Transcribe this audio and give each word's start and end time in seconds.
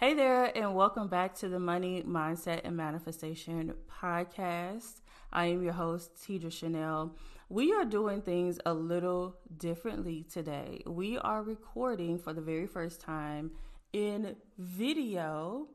Hey 0.00 0.14
there, 0.14 0.46
and 0.56 0.74
welcome 0.74 1.08
back 1.08 1.34
to 1.40 1.48
the 1.50 1.58
Money, 1.58 2.02
Mindset, 2.04 2.62
and 2.64 2.74
Manifestation 2.74 3.74
podcast. 4.02 5.02
I 5.30 5.44
am 5.48 5.62
your 5.62 5.74
host, 5.74 6.12
Tidra 6.16 6.50
Chanel. 6.50 7.14
We 7.50 7.74
are 7.74 7.84
doing 7.84 8.22
things 8.22 8.58
a 8.64 8.72
little 8.72 9.36
differently 9.58 10.22
today. 10.22 10.82
We 10.86 11.18
are 11.18 11.42
recording 11.42 12.18
for 12.18 12.32
the 12.32 12.40
very 12.40 12.66
first 12.66 13.02
time 13.02 13.50
in 13.92 14.36
video 14.56 15.68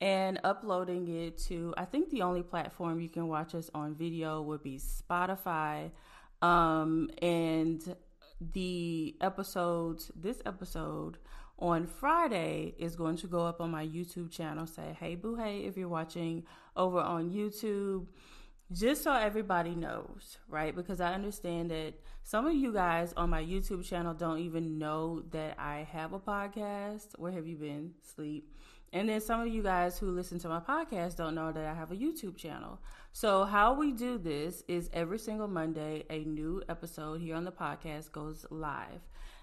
and 0.00 0.40
uploading 0.42 1.06
it 1.06 1.38
to, 1.44 1.72
I 1.76 1.84
think 1.84 2.10
the 2.10 2.22
only 2.22 2.42
platform 2.42 3.00
you 3.00 3.08
can 3.08 3.28
watch 3.28 3.54
us 3.54 3.70
on 3.72 3.94
video 3.94 4.42
would 4.42 4.64
be 4.64 4.80
Spotify. 4.80 5.92
Um, 6.42 7.08
and 7.22 7.94
the 8.40 9.14
episodes, 9.20 10.10
this 10.16 10.42
episode, 10.44 11.18
on 11.60 11.86
Friday 11.86 12.74
is 12.78 12.96
going 12.96 13.16
to 13.18 13.26
go 13.26 13.46
up 13.46 13.60
on 13.60 13.70
my 13.70 13.86
YouTube 13.86 14.30
channel. 14.30 14.66
Say, 14.66 14.96
hey, 14.98 15.14
boo, 15.14 15.36
hey, 15.36 15.60
if 15.60 15.76
you're 15.76 15.88
watching 15.88 16.44
over 16.76 16.98
on 16.98 17.30
YouTube, 17.30 18.06
just 18.72 19.02
so 19.02 19.12
everybody 19.12 19.74
knows, 19.74 20.38
right? 20.48 20.74
Because 20.74 21.00
I 21.00 21.12
understand 21.12 21.70
that 21.70 21.94
some 22.22 22.46
of 22.46 22.54
you 22.54 22.72
guys 22.72 23.12
on 23.16 23.28
my 23.28 23.42
YouTube 23.42 23.84
channel 23.84 24.14
don't 24.14 24.38
even 24.38 24.78
know 24.78 25.22
that 25.32 25.56
I 25.58 25.88
have 25.90 26.12
a 26.12 26.20
podcast. 26.20 27.18
Where 27.18 27.32
have 27.32 27.46
you 27.46 27.56
been? 27.56 27.92
Sleep. 28.14 28.48
And 28.92 29.08
then 29.08 29.20
some 29.20 29.40
of 29.40 29.48
you 29.48 29.62
guys 29.62 29.98
who 29.98 30.10
listen 30.10 30.38
to 30.40 30.48
my 30.48 30.60
podcast 30.60 31.16
don't 31.16 31.34
know 31.34 31.52
that 31.52 31.64
I 31.64 31.74
have 31.74 31.92
a 31.92 31.96
YouTube 31.96 32.36
channel. 32.36 32.80
So, 33.12 33.44
how 33.44 33.74
we 33.74 33.92
do 33.92 34.18
this 34.18 34.64
is 34.66 34.90
every 34.92 35.18
single 35.18 35.46
Monday, 35.46 36.04
a 36.10 36.24
new 36.24 36.62
episode 36.68 37.20
here 37.20 37.36
on 37.36 37.44
the 37.44 37.52
podcast 37.52 38.10
goes 38.10 38.46
live. 38.50 39.00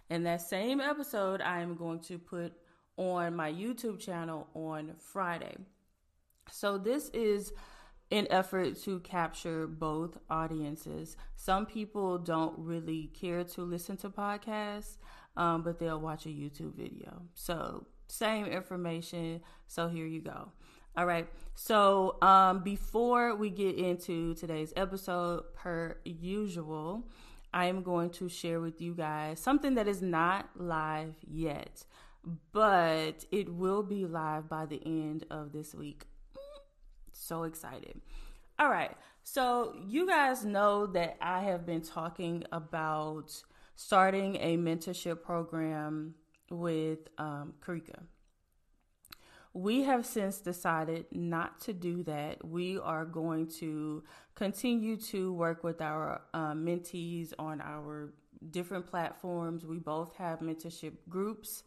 And 0.09 0.25
that 0.25 0.41
same 0.41 0.79
episode, 0.79 1.41
I 1.41 1.61
am 1.61 1.75
going 1.75 1.99
to 2.01 2.17
put 2.17 2.53
on 2.97 3.35
my 3.35 3.51
YouTube 3.51 3.99
channel 3.99 4.47
on 4.53 4.93
Friday. 4.97 5.55
So 6.51 6.77
this 6.77 7.09
is 7.09 7.53
an 8.09 8.27
effort 8.29 8.81
to 8.83 8.99
capture 9.01 9.67
both 9.67 10.17
audiences. 10.29 11.17
Some 11.35 11.65
people 11.65 12.17
don't 12.17 12.57
really 12.57 13.11
care 13.13 13.43
to 13.43 13.61
listen 13.61 13.97
to 13.97 14.09
podcasts, 14.09 14.97
um, 15.35 15.61
but 15.61 15.77
they'll 15.77 15.99
watch 15.99 16.25
a 16.25 16.29
YouTube 16.29 16.75
video. 16.75 17.21
So 17.33 17.85
same 18.07 18.45
information. 18.45 19.41
So 19.67 19.89
here 19.89 20.05
you 20.05 20.21
go. 20.21 20.51
All 20.95 21.05
right. 21.05 21.27
So 21.53 22.17
um, 22.21 22.63
before 22.63 23.35
we 23.35 23.49
get 23.49 23.75
into 23.75 24.33
today's 24.35 24.73
episode, 24.75 25.43
per 25.53 25.97
usual, 26.05 27.07
I 27.53 27.65
am 27.65 27.83
going 27.83 28.09
to 28.11 28.29
share 28.29 28.59
with 28.59 28.81
you 28.81 28.93
guys 28.93 29.39
something 29.39 29.75
that 29.75 29.87
is 29.87 30.01
not 30.01 30.49
live 30.55 31.15
yet, 31.27 31.85
but 32.51 33.25
it 33.31 33.53
will 33.53 33.83
be 33.83 34.05
live 34.05 34.49
by 34.49 34.65
the 34.65 34.81
end 34.85 35.25
of 35.29 35.51
this 35.51 35.73
week. 35.73 36.07
So 37.11 37.43
excited. 37.43 38.01
All 38.59 38.69
right. 38.69 38.95
So, 39.23 39.75
you 39.85 40.07
guys 40.07 40.45
know 40.45 40.87
that 40.87 41.17
I 41.21 41.41
have 41.41 41.65
been 41.65 41.81
talking 41.81 42.45
about 42.51 43.43
starting 43.75 44.37
a 44.37 44.57
mentorship 44.57 45.21
program 45.21 46.15
with 46.49 46.99
um, 47.17 47.53
Karika 47.61 48.03
we 49.57 49.81
have 49.81 50.05
since 50.05 50.37
decided 50.37 51.07
not 51.11 51.59
to 51.61 51.73
do 51.73 52.03
that. 52.03 52.45
We 52.45 52.77
are 52.77 53.05
going 53.05 53.47
to 53.59 54.03
continue 54.35 54.97
to 54.97 55.33
work 55.33 55.63
with 55.63 55.81
our 55.81 56.21
uh, 56.31 56.53
mentees 56.53 57.33
on 57.39 57.59
our 57.61 58.13
different 58.51 58.85
platforms. 58.85 59.65
We 59.65 59.79
both 59.79 60.15
have 60.17 60.41
mentorship 60.41 60.93
groups 61.09 61.63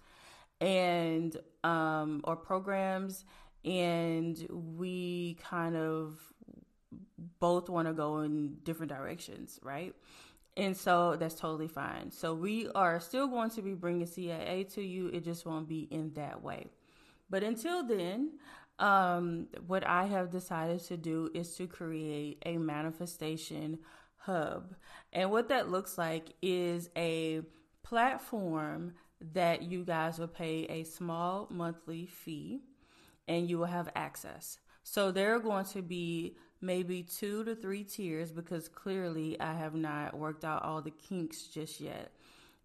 and 0.61 1.37
um, 1.65 2.21
or 2.23 2.37
programs, 2.37 3.25
and 3.65 4.39
we 4.49 5.37
kind 5.43 5.77
of 5.77 6.17
both 7.41 7.69
want 7.69 7.89
to 7.89 7.93
go 7.93 8.21
in 8.21 8.59
different 8.63 8.93
directions, 8.93 9.59
right? 9.65 9.97
And 10.57 10.77
so 10.77 11.17
that's 11.17 11.35
totally 11.35 11.69
fine. 11.69 12.13
So 12.13 12.35
we 12.35 12.69
are 12.69 13.01
still 13.01 13.27
going 13.27 13.51
to 13.51 13.63
be 13.63 13.75
bringing 13.75 14.07
CAA 14.07 14.73
to 14.75 14.83
you. 14.83 15.09
It 15.09 15.25
just 15.25 15.45
won't 15.45 15.69
be 15.69 15.89
in 15.91 16.13
that 16.15 16.41
way. 16.41 16.69
But 17.31 17.45
until 17.45 17.87
then, 17.87 18.33
um, 18.79 19.47
what 19.67 19.87
I 19.87 20.07
have 20.07 20.31
decided 20.31 20.81
to 20.85 20.97
do 20.97 21.31
is 21.33 21.55
to 21.57 21.67
create 21.67 22.43
a 22.45 22.59
manifestation 22.59 23.79
hub. 24.17 24.75
And 25.13 25.31
what 25.31 25.49
that 25.49 25.71
looks 25.71 25.97
like 25.97 26.35
is 26.43 26.91
a 26.97 27.43
platform 27.83 28.95
that 29.33 29.63
you 29.63 29.85
guys 29.85 30.19
will 30.19 30.29
pay 30.29 30.65
a 30.65 30.85
small 30.85 31.47
monthly 31.51 32.07
fee 32.07 32.63
and 33.29 33.49
you 33.49 33.59
will 33.59 33.67
have 33.67 33.91
access. 33.95 34.59
So 34.83 35.13
there 35.13 35.35
are 35.35 35.41
going 35.41 35.67
to 35.67 35.83
be 35.83 36.37
maybe 36.61 37.03
two 37.03 37.45
to 37.45 37.55
three 37.55 37.85
tiers 37.85 38.33
because 38.33 38.69
clearly 38.69 39.39
I 39.41 39.55
have 39.55 39.75
not 39.75 40.19
worked 40.19 40.45
out 40.45 40.65
all 40.65 40.83
the 40.83 40.91
kinks 40.91 41.45
just 41.45 41.81
yet. 41.81 42.13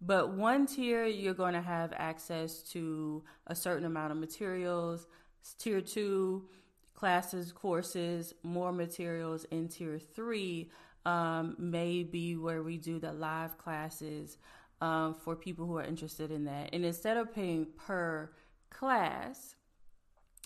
But 0.01 0.33
one 0.33 0.67
tier, 0.67 1.05
you're 1.05 1.33
going 1.33 1.53
to 1.53 1.61
have 1.61 1.93
access 1.95 2.61
to 2.71 3.23
a 3.47 3.55
certain 3.55 3.85
amount 3.85 4.11
of 4.11 4.17
materials. 4.17 5.07
Tier 5.57 5.81
two, 5.81 6.49
classes, 6.93 7.51
courses, 7.51 8.33
more 8.43 8.71
materials. 8.71 9.45
In 9.45 9.67
tier 9.67 9.99
three, 9.99 10.71
um, 11.05 11.55
may 11.57 12.03
be 12.03 12.35
where 12.35 12.63
we 12.63 12.77
do 12.77 12.99
the 12.99 13.13
live 13.13 13.57
classes 13.57 14.37
um, 14.81 15.13
for 15.13 15.35
people 15.35 15.65
who 15.65 15.77
are 15.77 15.83
interested 15.83 16.31
in 16.31 16.45
that. 16.45 16.69
And 16.73 16.83
instead 16.83 17.17
of 17.17 17.33
paying 17.33 17.67
per 17.77 18.31
class, 18.69 19.55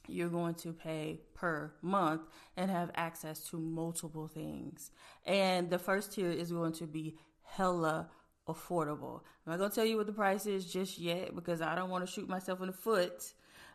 you're 0.07 0.29
going 0.29 0.55
to 0.55 0.73
pay 0.73 1.21
per 1.33 1.73
month 1.81 2.21
and 2.57 2.69
have 2.69 2.91
access 2.95 3.41
to 3.49 3.57
multiple 3.57 4.27
things. 4.27 4.91
And 5.25 5.69
the 5.69 5.79
first 5.79 6.13
tier 6.13 6.31
is 6.31 6.51
going 6.51 6.73
to 6.73 6.87
be 6.87 7.17
hella 7.43 8.09
affordable. 8.53 9.21
I'm 9.45 9.51
not 9.51 9.59
gonna 9.59 9.73
tell 9.73 9.85
you 9.85 9.97
what 9.97 10.07
the 10.07 10.13
price 10.13 10.45
is 10.45 10.65
just 10.65 10.97
yet 10.99 11.35
because 11.35 11.61
I 11.61 11.75
don't 11.75 11.89
want 11.89 12.05
to 12.05 12.11
shoot 12.11 12.27
myself 12.27 12.61
in 12.61 12.67
the 12.67 12.73
foot. 12.73 13.33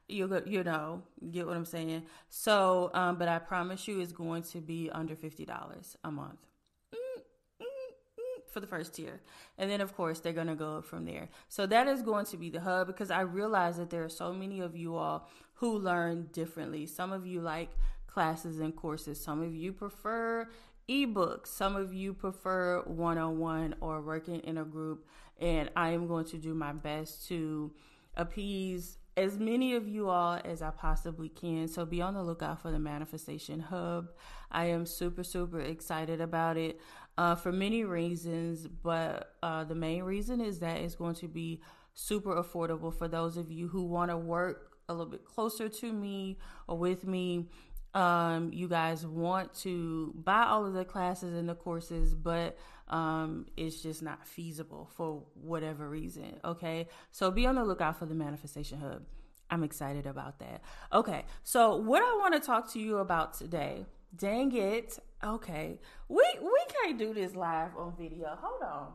You 0.09 0.43
you 0.47 0.63
know 0.63 1.03
get 1.31 1.47
what 1.47 1.57
I'm 1.57 1.65
saying. 1.65 2.03
So, 2.29 2.91
um, 2.93 3.17
but 3.17 3.29
I 3.29 3.39
promise 3.39 3.89
you, 3.89 4.01
it's 4.01 4.13
going 4.13 4.43
to 4.45 4.61
be 4.61 4.91
under 4.91 5.17
fifty 5.17 5.47
dollars 5.47 5.97
a 6.05 6.11
month 6.11 6.47
mm, 6.93 7.23
mm, 7.63 7.65
mm, 7.65 8.53
for 8.53 8.61
the 8.61 8.67
first 8.67 8.95
tier. 8.95 9.23
And 9.57 9.71
then, 9.71 9.81
of 9.81 9.97
course, 9.97 10.21
they're 10.21 10.35
going 10.35 10.49
to 10.49 10.55
go 10.55 10.79
up 10.79 10.85
from 10.85 11.07
there. 11.07 11.31
So, 11.49 11.65
that 11.67 11.89
is 11.89 12.03
going 12.03 12.27
to 12.27 12.37
be 12.37 12.51
the 12.51 12.61
hub 12.61 12.87
because 12.87 13.11
I 13.11 13.23
realize 13.23 13.79
that 13.79 13.89
there 13.89 14.05
are 14.05 14.11
so 14.11 14.35
many 14.35 14.61
of 14.61 14.77
you 14.77 14.95
all 14.97 15.31
who 15.55 15.79
learn 15.79 16.29
differently. 16.33 16.85
Some 16.85 17.11
of 17.11 17.27
you 17.27 17.41
like 17.41 17.71
classes 18.07 18.61
and 18.61 18.77
courses, 18.77 19.21
some 19.21 19.43
of 19.43 19.55
you 19.55 19.73
prefer 19.73 20.49
ebooks. 20.89 21.49
Some 21.49 21.77
of 21.77 21.93
you 21.93 22.15
prefer 22.15 22.83
one 22.87 23.19
on 23.19 23.39
one 23.39 23.75
or 23.81 24.01
working 24.01 24.41
in 24.41 24.59
a 24.59 24.65
group, 24.65 25.07
and 25.39 25.71
I 25.77 25.91
am 25.91 26.07
going 26.07 26.27
to 26.27 26.39
do 26.39 26.55
my 26.55 26.73
best 26.73 27.27
to 27.29 27.73
appease 28.17 28.99
as 29.17 29.39
many 29.39 29.75
of 29.75 29.87
you 29.87 30.09
all 30.09 30.41
as 30.45 30.61
I 30.61 30.71
possibly 30.71 31.29
can. 31.29 31.69
So 31.69 31.85
be 31.85 32.03
on 32.03 32.15
the 32.15 32.23
lookout 32.23 32.61
for 32.61 32.71
the 32.71 32.79
Manifestation 32.79 33.61
Hub. 33.61 34.09
I 34.51 34.67
am 34.67 34.87
super, 34.87 35.23
super 35.23 35.61
excited 35.61 36.21
about 36.21 36.57
it 36.57 36.81
uh, 37.17 37.35
for 37.37 37.53
many 37.53 37.85
reasons, 37.85 38.67
but 38.67 39.35
uh, 39.43 39.65
the 39.65 39.75
main 39.75 40.03
reason 40.03 40.41
is 40.41 40.59
that 40.61 40.79
it's 40.79 40.97
going 40.97 41.15
to 41.17 41.29
be 41.29 41.61
super 41.95 42.35
affordable 42.35 42.93
for 42.93 43.07
those 43.07 43.37
of 43.37 43.53
you 43.53 43.69
who 43.69 43.85
want 43.85 44.11
to 44.11 44.17
work 44.17 44.73
a 44.89 44.93
little 44.93 45.11
bit 45.11 45.25
closer 45.25 45.69
to 45.69 45.93
me 45.93 46.39
or 46.69 46.77
with 46.77 47.07
me 47.07 47.49
um, 47.95 48.51
you 48.53 48.69
guys 48.69 49.07
want 49.07 49.55
to 49.63 50.13
buy 50.17 50.45
all 50.45 50.67
of 50.67 50.75
the 50.75 50.85
classes 50.85 51.35
and 51.35 51.49
the 51.49 51.55
courses, 51.55 52.15
but 52.15 52.59
um, 52.89 53.47
it's 53.57 53.81
just 53.81 54.03
not 54.03 54.27
feasible 54.27 54.91
for 54.97 55.23
whatever 55.35 55.89
reason. 55.89 56.41
Okay, 56.45 56.89
so 57.13 57.31
be 57.31 57.47
on 57.47 57.55
the 57.55 57.65
lookout 57.65 57.99
for 57.99 58.07
the 58.07 58.15
Manifestation 58.15 58.81
Hub. 58.81 59.03
I'm 59.51 59.63
excited 59.63 60.07
about 60.07 60.41
that. 60.41 60.63
Okay, 60.93 61.25
so 61.45 61.77
what 61.77 62.03
I 62.03 62.17
want 62.19 62.35
to 62.35 62.41
talk 62.41 62.73
to 62.73 62.81
you 62.81 62.99
about 62.99 63.35
today. 63.35 63.87
Dang 64.17 64.53
it. 64.55 64.99
Okay, 65.23 65.81
we 66.09 66.25
we 66.41 66.61
can't 66.73 66.99
do 66.99 67.15
this 67.15 67.35
live 67.35 67.77
on 67.77 67.95
video. 67.97 68.39
Hold 68.41 68.63
on. 68.63 68.93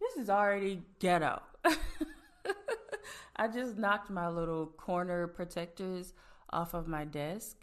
This 0.00 0.16
is 0.16 0.30
already 0.30 0.82
ghetto. 0.98 1.40
I 3.36 3.48
just 3.48 3.76
knocked 3.78 4.10
my 4.10 4.28
little 4.28 4.66
corner 4.66 5.26
protectors 5.26 6.12
off 6.50 6.74
of 6.74 6.86
my 6.86 7.04
desk 7.04 7.56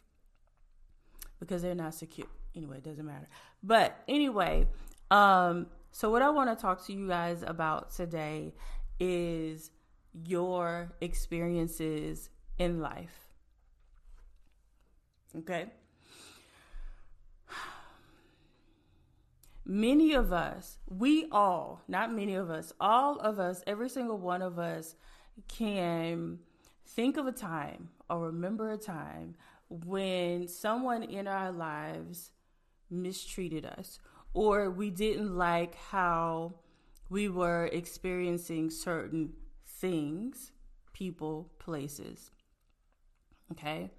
because 1.39 1.61
they're 1.61 1.75
not 1.75 1.93
secure. 1.93 2.27
Anyway, 2.55 2.77
it 2.77 2.83
doesn't 2.83 3.05
matter. 3.05 3.27
But 3.63 4.01
anyway, 4.07 4.67
um, 5.11 5.67
so 5.91 6.09
what 6.09 6.21
I 6.21 6.29
want 6.29 6.55
to 6.55 6.61
talk 6.61 6.85
to 6.87 6.93
you 6.93 7.07
guys 7.07 7.43
about 7.45 7.91
today 7.91 8.53
is 8.99 9.71
your 10.25 10.91
experiences 11.01 12.29
in 12.57 12.79
life. 12.81 13.29
Okay? 15.37 15.67
Many 19.65 20.13
of 20.13 20.33
us, 20.33 20.77
we 20.87 21.27
all, 21.31 21.81
not 21.87 22.13
many 22.13 22.33
of 22.35 22.49
us, 22.49 22.73
all 22.79 23.19
of 23.19 23.39
us, 23.39 23.63
every 23.67 23.87
single 23.87 24.17
one 24.17 24.41
of 24.41 24.57
us 24.57 24.95
can 25.47 26.39
think 26.87 27.17
of 27.17 27.27
a 27.27 27.31
time 27.31 27.89
or 28.09 28.19
remember 28.21 28.71
a 28.71 28.77
time 28.77 29.35
when 29.69 30.47
someone 30.47 31.03
in 31.03 31.27
our 31.27 31.51
lives 31.51 32.31
mistreated 32.89 33.65
us 33.65 33.99
or 34.33 34.69
we 34.69 34.89
didn't 34.89 35.35
like 35.35 35.75
how 35.75 36.53
we 37.09 37.27
were 37.27 37.67
experiencing 37.71 38.69
certain 38.69 39.33
things, 39.65 40.51
people, 40.93 41.51
places. 41.59 42.31
Okay? 43.51 43.89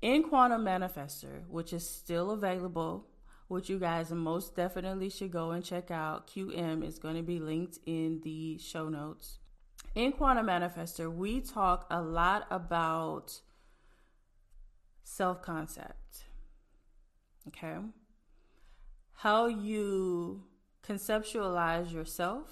In 0.00 0.24
Quantum 0.24 0.64
Manifestor, 0.64 1.48
which 1.48 1.72
is 1.72 1.88
still 1.88 2.32
available, 2.32 3.06
which 3.48 3.68
you 3.68 3.78
guys 3.78 4.10
most 4.10 4.56
definitely 4.56 5.08
should 5.08 5.30
go 5.30 5.52
and 5.52 5.64
check 5.64 5.90
out, 5.90 6.26
QM 6.26 6.86
is 6.86 6.98
going 6.98 7.16
to 7.16 7.22
be 7.22 7.38
linked 7.38 7.78
in 7.86 8.20
the 8.24 8.58
show 8.58 8.88
notes. 8.88 9.38
In 9.94 10.12
Quantum 10.12 10.46
Manifestor, 10.46 11.14
we 11.14 11.42
talk 11.42 11.86
a 11.90 12.00
lot 12.00 12.46
about 12.50 13.40
self 15.04 15.42
concept. 15.42 16.24
Okay? 17.48 17.76
How 19.16 19.46
you 19.46 20.44
conceptualize 20.82 21.92
yourself, 21.92 22.48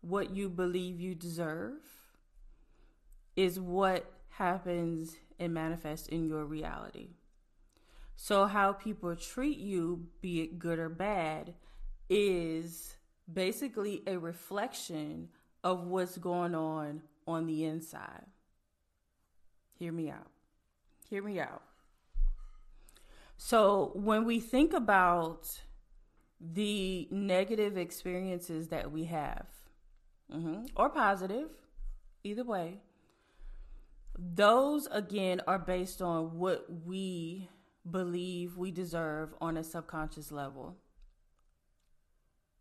what 0.00 0.34
you 0.34 0.48
believe 0.48 1.00
you 1.00 1.14
deserve, 1.14 1.78
is 3.36 3.60
what 3.60 4.12
happens 4.30 5.16
and 5.38 5.54
manifests 5.54 6.08
in 6.08 6.26
your 6.26 6.44
reality. 6.44 7.10
So, 8.16 8.46
how 8.46 8.72
people 8.72 9.14
treat 9.14 9.58
you, 9.58 10.08
be 10.20 10.40
it 10.40 10.58
good 10.58 10.80
or 10.80 10.88
bad, 10.88 11.54
is 12.10 12.96
basically 13.32 14.02
a 14.08 14.18
reflection 14.18 15.28
of 15.64 15.86
what's 15.86 16.18
going 16.18 16.54
on 16.54 17.02
on 17.26 17.46
the 17.46 17.64
inside. 17.64 18.26
Hear 19.78 19.92
me 19.92 20.10
out. 20.10 20.30
Hear 21.08 21.22
me 21.22 21.40
out. 21.40 21.62
So, 23.36 23.90
when 23.94 24.24
we 24.24 24.38
think 24.38 24.72
about 24.72 25.60
the 26.40 27.08
negative 27.10 27.76
experiences 27.76 28.68
that 28.68 28.92
we 28.92 29.04
have, 29.04 29.46
mm-hmm, 30.32 30.66
or 30.76 30.88
positive, 30.88 31.48
either 32.22 32.44
way, 32.44 32.78
those 34.18 34.86
again 34.92 35.40
are 35.46 35.58
based 35.58 36.02
on 36.02 36.38
what 36.38 36.66
we 36.84 37.48
believe 37.90 38.56
we 38.56 38.70
deserve 38.70 39.34
on 39.40 39.56
a 39.56 39.64
subconscious 39.64 40.30
level. 40.30 40.76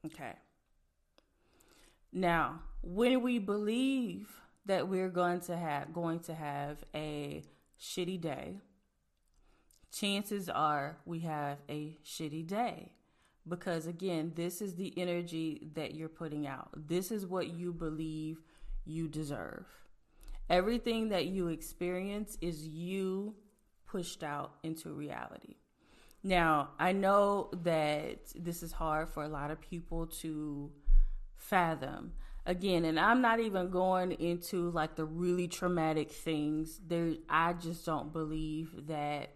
Okay. 0.06 0.34
Now, 2.14 2.62
when 2.82 3.22
we 3.22 3.40
believe 3.40 4.28
that 4.66 4.88
we're 4.88 5.10
going 5.10 5.40
to 5.42 5.58
have 5.58 5.94
going 5.94 6.20
to 6.22 6.34
have 6.34 6.84
a 6.94 7.44
shitty 7.80 8.20
day, 8.20 8.60
chances 9.92 10.50
are 10.50 10.98
we 11.06 11.20
have 11.20 11.58
a 11.70 11.98
shitty 12.06 12.46
day 12.48 12.92
because 13.48 13.88
again, 13.88 14.34
this 14.36 14.62
is 14.62 14.76
the 14.76 14.94
energy 14.98 15.72
that 15.76 15.96
you're 15.96 16.10
putting 16.10 16.48
out. 16.48 16.70
This 16.76 17.12
is 17.12 17.26
what 17.26 17.48
you 17.48 17.74
believe 17.74 18.42
you 18.86 19.08
deserve. 19.08 19.66
Everything 20.50 21.10
that 21.10 21.28
you 21.28 21.48
experience 21.48 22.38
is 22.42 22.68
you 22.68 23.36
pushed 23.88 24.24
out 24.24 24.54
into 24.64 24.90
reality. 24.90 25.56
Now, 26.24 26.70
I 26.78 26.92
know 26.92 27.50
that 27.64 28.20
this 28.36 28.62
is 28.62 28.72
hard 28.72 29.10
for 29.10 29.24
a 29.24 29.30
lot 29.30 29.50
of 29.50 29.60
people 29.60 30.08
to 30.22 30.72
fathom. 31.42 32.14
Again, 32.46 32.86
and 32.86 33.00
I'm 33.00 33.22
not 33.22 33.40
even 33.40 33.70
going 33.70 34.14
into 34.14 34.72
like 34.72 34.96
the 34.96 35.06
really 35.06 35.48
traumatic 35.48 36.12
things. 36.12 36.80
There 36.88 37.14
I 37.30 37.54
just 37.54 37.86
don't 37.86 38.12
believe 38.12 38.88
that 38.88 39.32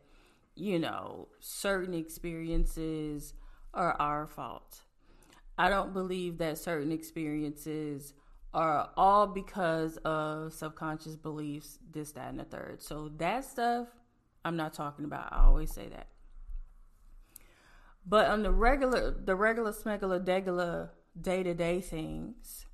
you 0.55 0.79
know, 0.79 1.27
certain 1.39 1.93
experiences 1.93 3.33
are 3.73 3.93
our 3.99 4.25
fault. 4.25 4.79
I 5.57 5.69
don't 5.69 5.93
believe 5.93 6.37
that 6.39 6.57
certain 6.57 6.91
experiences 6.91 8.13
are 8.53 8.89
all 8.95 9.27
because 9.27 9.97
of 9.97 10.53
subconscious 10.53 11.17
beliefs, 11.17 11.77
this, 11.91 12.11
that, 12.13 12.29
and 12.29 12.39
the 12.39 12.45
third. 12.45 12.81
So 12.81 13.09
that 13.17 13.43
stuff, 13.43 13.87
I'm 14.45 14.55
not 14.55 14.73
talking 14.73 15.03
about. 15.03 15.31
I 15.31 15.43
always 15.43 15.71
say 15.71 15.89
that. 15.89 16.07
But 18.05 18.27
on 18.27 18.43
the 18.43 18.51
regular, 18.51 19.11
the 19.11 19.35
regular, 19.35 19.73
smegular, 19.73 20.23
degular, 20.23 20.89
day 21.19 21.43
to 21.43 21.53
day 21.53 21.81
things, 21.81 22.65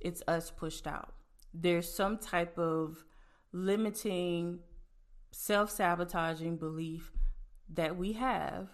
it's 0.00 0.22
us 0.26 0.50
pushed 0.50 0.86
out. 0.86 1.14
There's 1.52 1.92
some 1.92 2.18
type 2.18 2.58
of 2.58 3.04
limiting, 3.52 4.60
self 5.30 5.70
sabotaging 5.70 6.56
belief 6.56 7.12
that 7.72 7.96
we 7.96 8.12
have 8.14 8.68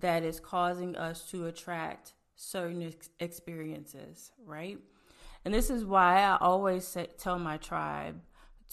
that 0.00 0.22
is 0.22 0.40
causing 0.40 0.96
us 0.96 1.30
to 1.30 1.46
attract 1.46 2.12
certain 2.36 2.82
ex- 2.82 3.10
experiences, 3.18 4.32
right? 4.44 4.78
And 5.44 5.54
this 5.54 5.70
is 5.70 5.84
why 5.84 6.22
I 6.22 6.36
always 6.36 6.86
say, 6.86 7.08
tell 7.18 7.38
my 7.38 7.56
tribe 7.56 8.20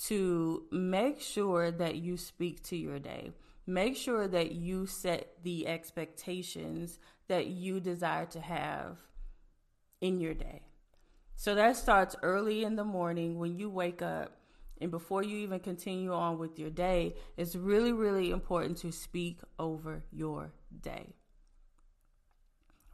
to 0.05 0.65
make 0.71 1.21
sure 1.21 1.71
that 1.71 1.95
you 1.95 2.17
speak 2.17 2.61
to 2.63 2.75
your 2.75 2.99
day. 2.99 3.31
Make 3.65 3.95
sure 3.95 4.27
that 4.27 4.51
you 4.51 4.85
set 4.85 5.43
the 5.43 5.67
expectations 5.67 6.99
that 7.27 7.47
you 7.47 7.79
desire 7.79 8.25
to 8.27 8.39
have 8.39 8.99
in 10.05 10.19
your 10.19 10.33
day. 10.33 10.61
So 11.35 11.55
that 11.55 11.75
starts 11.75 12.15
early 12.23 12.63
in 12.63 12.75
the 12.75 12.83
morning 12.83 13.37
when 13.37 13.57
you 13.57 13.69
wake 13.69 14.01
up 14.01 14.31
and 14.81 14.91
before 14.91 15.23
you 15.23 15.37
even 15.37 15.59
continue 15.59 16.13
on 16.13 16.37
with 16.37 16.59
your 16.59 16.69
day, 16.69 17.15
it's 17.37 17.55
really, 17.55 17.93
really 17.93 18.31
important 18.31 18.77
to 18.79 18.91
speak 18.91 19.39
over 19.57 20.03
your 20.11 20.51
day. 20.81 21.15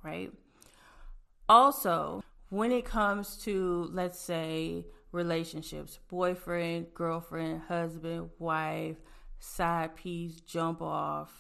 Right? 0.04 0.32
Also, 1.50 2.24
when 2.50 2.72
it 2.72 2.86
comes 2.86 3.38
to, 3.44 3.90
let's 3.92 4.20
say, 4.20 4.86
relationships 5.12 6.00
boyfriend, 6.08 6.94
girlfriend, 6.94 7.62
husband, 7.68 8.30
wife, 8.38 8.98
side 9.40 9.96
piece, 9.96 10.40
jump 10.42 10.82
off, 10.82 11.32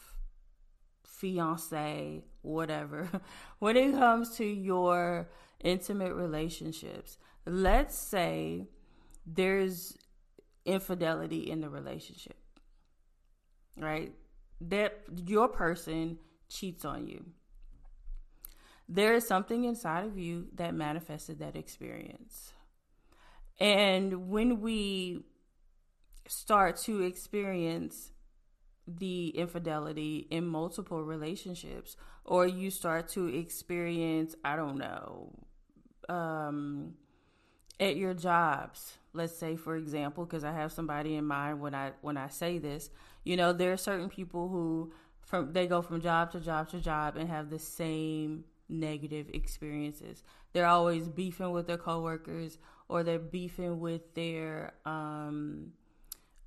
fiance, 1.05 2.23
whatever. 2.41 3.07
when 3.59 3.77
it 3.77 3.91
comes 3.91 4.35
to 4.37 4.45
your 4.45 5.29
intimate 5.63 6.13
relationships, 6.13 7.17
let's 7.45 7.97
say 7.97 8.67
there's 9.25 9.97
infidelity 10.65 11.49
in 11.49 11.61
the 11.61 11.69
relationship, 11.69 12.37
right? 13.77 14.13
That 14.59 15.01
your 15.25 15.47
person 15.47 16.19
cheats 16.49 16.85
on 16.85 17.07
you. 17.07 17.25
There 18.87 19.13
is 19.13 19.25
something 19.25 19.63
inside 19.63 20.05
of 20.05 20.17
you 20.17 20.47
that 20.55 20.73
manifested 20.73 21.39
that 21.39 21.55
experience. 21.55 22.53
And 23.59 24.29
when 24.29 24.59
we 24.59 25.23
start 26.27 26.77
to 26.77 27.01
experience 27.01 28.11
the 28.87 29.29
infidelity 29.29 30.27
in 30.29 30.45
multiple 30.45 31.03
relationships, 31.03 31.95
or 32.25 32.45
you 32.45 32.69
start 32.69 33.07
to 33.09 33.27
experience, 33.27 34.35
I 34.43 34.55
don't 34.55 34.77
know, 34.77 35.47
um, 36.09 36.93
at 37.79 37.95
your 37.95 38.13
jobs, 38.13 38.97
let's 39.13 39.37
say 39.37 39.57
for 39.57 39.75
example 39.75 40.23
because 40.23 40.45
i 40.45 40.53
have 40.53 40.71
somebody 40.71 41.15
in 41.15 41.25
mind 41.25 41.59
when 41.59 41.75
i 41.75 41.91
when 41.99 42.15
i 42.15 42.29
say 42.29 42.57
this 42.57 42.89
you 43.25 43.35
know 43.35 43.51
there 43.51 43.73
are 43.73 43.77
certain 43.77 44.07
people 44.07 44.47
who 44.47 44.89
from 45.21 45.51
they 45.53 45.67
go 45.67 45.81
from 45.81 45.99
job 46.01 46.31
to 46.31 46.39
job 46.39 46.69
to 46.69 46.79
job 46.79 47.17
and 47.17 47.29
have 47.29 47.49
the 47.49 47.59
same 47.59 48.43
negative 48.69 49.29
experiences. 49.33 50.23
They're 50.53 50.65
always 50.65 51.07
beefing 51.09 51.51
with 51.51 51.67
their 51.67 51.77
coworkers 51.77 52.57
or 52.87 53.03
they're 53.03 53.19
beefing 53.19 53.79
with 53.79 54.13
their 54.15 54.73
um 54.85 55.73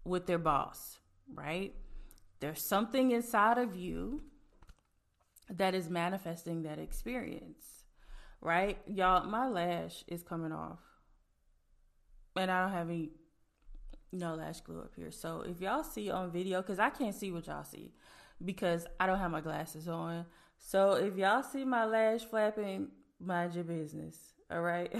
with 0.04 0.26
their 0.26 0.38
boss 0.38 0.98
right? 1.32 1.74
There's 2.40 2.60
something 2.60 3.10
inside 3.12 3.56
of 3.56 3.74
you 3.76 4.22
that 5.48 5.74
is 5.74 5.88
manifesting 5.88 6.62
that 6.62 6.78
experience 6.78 7.73
right 8.44 8.78
y'all 8.86 9.26
my 9.28 9.48
lash 9.48 10.04
is 10.06 10.22
coming 10.22 10.52
off 10.52 10.78
and 12.36 12.50
I 12.50 12.62
don't 12.62 12.72
have 12.72 12.88
any 12.88 13.10
no 14.14 14.34
lash 14.34 14.60
glue 14.60 14.80
up 14.80 14.92
here. 14.96 15.10
So 15.10 15.44
if 15.46 15.60
y'all 15.60 15.82
see 15.82 16.10
on 16.10 16.30
video, 16.30 16.62
because 16.62 16.78
I 16.78 16.90
can't 16.90 17.14
see 17.14 17.32
what 17.32 17.46
y'all 17.46 17.64
see 17.64 17.92
because 18.44 18.86
I 18.98 19.06
don't 19.06 19.18
have 19.18 19.30
my 19.30 19.40
glasses 19.40 19.88
on. 19.88 20.26
So 20.58 20.92
if 20.92 21.16
y'all 21.16 21.42
see 21.42 21.64
my 21.64 21.84
lash 21.84 22.22
flapping, 22.22 22.88
mind 23.20 23.54
your 23.54 23.64
business. 23.64 24.16
All 24.50 24.60
right. 24.60 24.92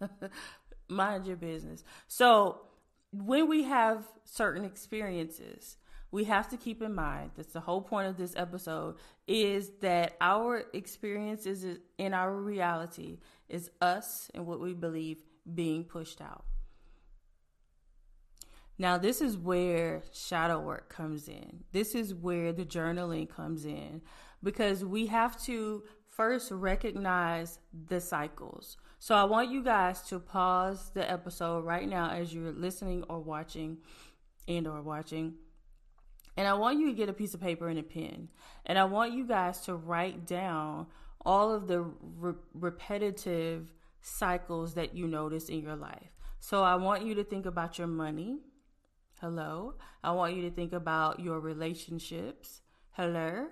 mind 0.88 1.26
your 1.26 1.36
business. 1.36 1.84
So 2.08 2.62
when 3.12 3.48
we 3.48 3.64
have 3.64 4.04
certain 4.24 4.64
experiences, 4.64 5.76
we 6.12 6.24
have 6.24 6.48
to 6.50 6.56
keep 6.56 6.82
in 6.82 6.94
mind 6.94 7.32
that's 7.36 7.54
the 7.54 7.60
whole 7.60 7.82
point 7.82 8.08
of 8.08 8.16
this 8.16 8.34
episode 8.36 8.96
is 9.26 9.70
that 9.80 10.16
our 10.20 10.64
experiences 10.74 11.66
in 11.98 12.14
our 12.14 12.34
reality 12.36 13.18
is 13.48 13.70
us 13.80 14.30
and 14.34 14.46
what 14.46 14.60
we 14.60 14.74
believe 14.74 15.22
being 15.54 15.84
pushed 15.84 16.20
out 16.20 16.44
Now, 18.78 18.98
this 18.98 19.20
is 19.20 19.36
where 19.36 20.02
shadow 20.12 20.60
work 20.60 20.88
comes 20.88 21.28
in. 21.28 21.64
This 21.72 21.94
is 21.94 22.14
where 22.14 22.52
the 22.52 22.64
journaling 22.64 23.28
comes 23.28 23.64
in 23.64 24.02
because 24.42 24.84
we 24.84 25.06
have 25.06 25.40
to 25.44 25.84
first 26.08 26.50
recognize 26.50 27.58
the 27.88 28.00
cycles. 28.00 28.76
So, 28.98 29.14
I 29.14 29.24
want 29.24 29.50
you 29.50 29.62
guys 29.62 30.02
to 30.08 30.18
pause 30.18 30.90
the 30.94 31.08
episode 31.10 31.64
right 31.64 31.88
now 31.88 32.10
as 32.10 32.34
you're 32.34 32.52
listening 32.52 33.04
or 33.08 33.20
watching 33.20 33.78
and 34.48 34.66
or 34.66 34.82
watching. 34.82 35.34
And 36.36 36.48
I 36.48 36.54
want 36.54 36.78
you 36.78 36.86
to 36.86 36.94
get 36.94 37.08
a 37.08 37.12
piece 37.12 37.34
of 37.34 37.40
paper 37.40 37.68
and 37.68 37.78
a 37.78 37.82
pen. 37.82 38.28
And 38.64 38.78
I 38.78 38.84
want 38.84 39.12
you 39.12 39.26
guys 39.26 39.60
to 39.62 39.74
write 39.74 40.26
down 40.26 40.86
all 41.24 41.52
of 41.52 41.68
the 41.68 41.82
re- 41.82 42.34
repetitive 42.54 43.72
cycles 44.00 44.74
that 44.74 44.94
you 44.94 45.06
notice 45.06 45.48
in 45.48 45.60
your 45.60 45.76
life. 45.76 46.10
So 46.40 46.62
I 46.62 46.74
want 46.74 47.04
you 47.06 47.14
to 47.16 47.24
think 47.24 47.46
about 47.46 47.78
your 47.78 47.86
money. 47.86 48.40
Hello. 49.20 49.74
I 50.02 50.10
want 50.12 50.34
you 50.34 50.42
to 50.42 50.50
think 50.50 50.72
about 50.72 51.20
your 51.20 51.38
relationships. 51.38 52.62
Hello. 52.92 53.46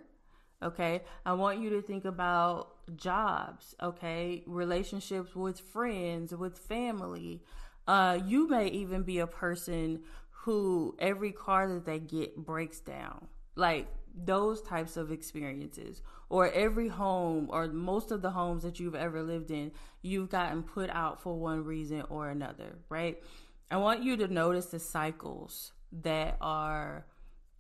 Okay. 0.63 1.03
I 1.25 1.33
want 1.35 1.61
you 1.61 1.71
to 1.71 1.83
think 1.83 2.05
about 2.05 2.97
jobs. 2.97 3.77
Okay. 3.81 4.43
Relationships 4.47 5.37
with 5.37 5.61
friends, 5.61 6.35
with 6.35 6.59
family. 6.59 7.43
Uh, 7.87 8.19
you 8.27 8.49
may 8.49 8.67
even 8.69 9.03
be 9.03 9.21
a 9.21 9.27
person 9.27 10.01
who 10.45 10.97
every 10.99 11.33
car 11.33 11.69
that 11.69 11.85
they 11.85 11.99
get 11.99 12.37
breaks 12.37 12.81
down. 12.81 13.29
Like 13.57 13.89
those 14.15 14.63
types 14.63 14.97
of 14.97 15.11
experiences. 15.11 16.03
Or 16.29 16.51
every 16.53 16.89
home 16.89 17.49
or 17.51 17.67
most 17.67 18.11
of 18.13 18.23
the 18.23 18.31
homes 18.31 18.63
that 18.63 18.79
you've 18.79 18.95
ever 18.95 19.23
lived 19.23 19.51
in, 19.51 19.73
you've 20.03 20.31
gotten 20.31 20.63
put 20.63 20.89
out 20.91 21.21
for 21.21 21.37
one 21.37 21.65
reason 21.65 22.05
or 22.09 22.31
another, 22.31 22.79
right? 22.89 23.23
I 23.71 23.77
want 23.79 24.03
you 24.03 24.17
to 24.19 24.29
notice 24.29 24.67
the 24.67 24.79
cycles 24.79 25.73
that 26.03 26.37
are 26.41 27.07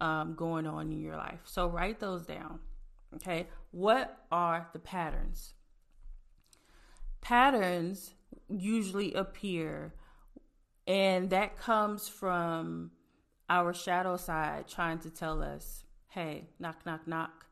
um, 0.00 0.34
going 0.34 0.66
on 0.66 0.92
in 0.92 1.00
your 1.00 1.16
life. 1.16 1.40
So 1.44 1.66
write 1.66 2.00
those 2.00 2.24
down. 2.26 2.60
Okay. 3.16 3.48
What 3.72 4.24
are 4.30 4.68
the 4.72 4.78
patterns? 4.78 5.54
Patterns 7.20 8.14
usually 8.48 9.12
appear 9.12 9.94
and 10.86 11.30
that 11.30 11.58
comes 11.58 12.08
from 12.08 12.90
our 13.48 13.72
shadow 13.74 14.16
side 14.16 14.68
trying 14.68 14.98
to 15.00 15.10
tell 15.10 15.42
us, 15.42 15.84
hey, 16.08 16.48
knock, 16.58 16.86
knock, 16.86 17.06
knock. 17.06 17.46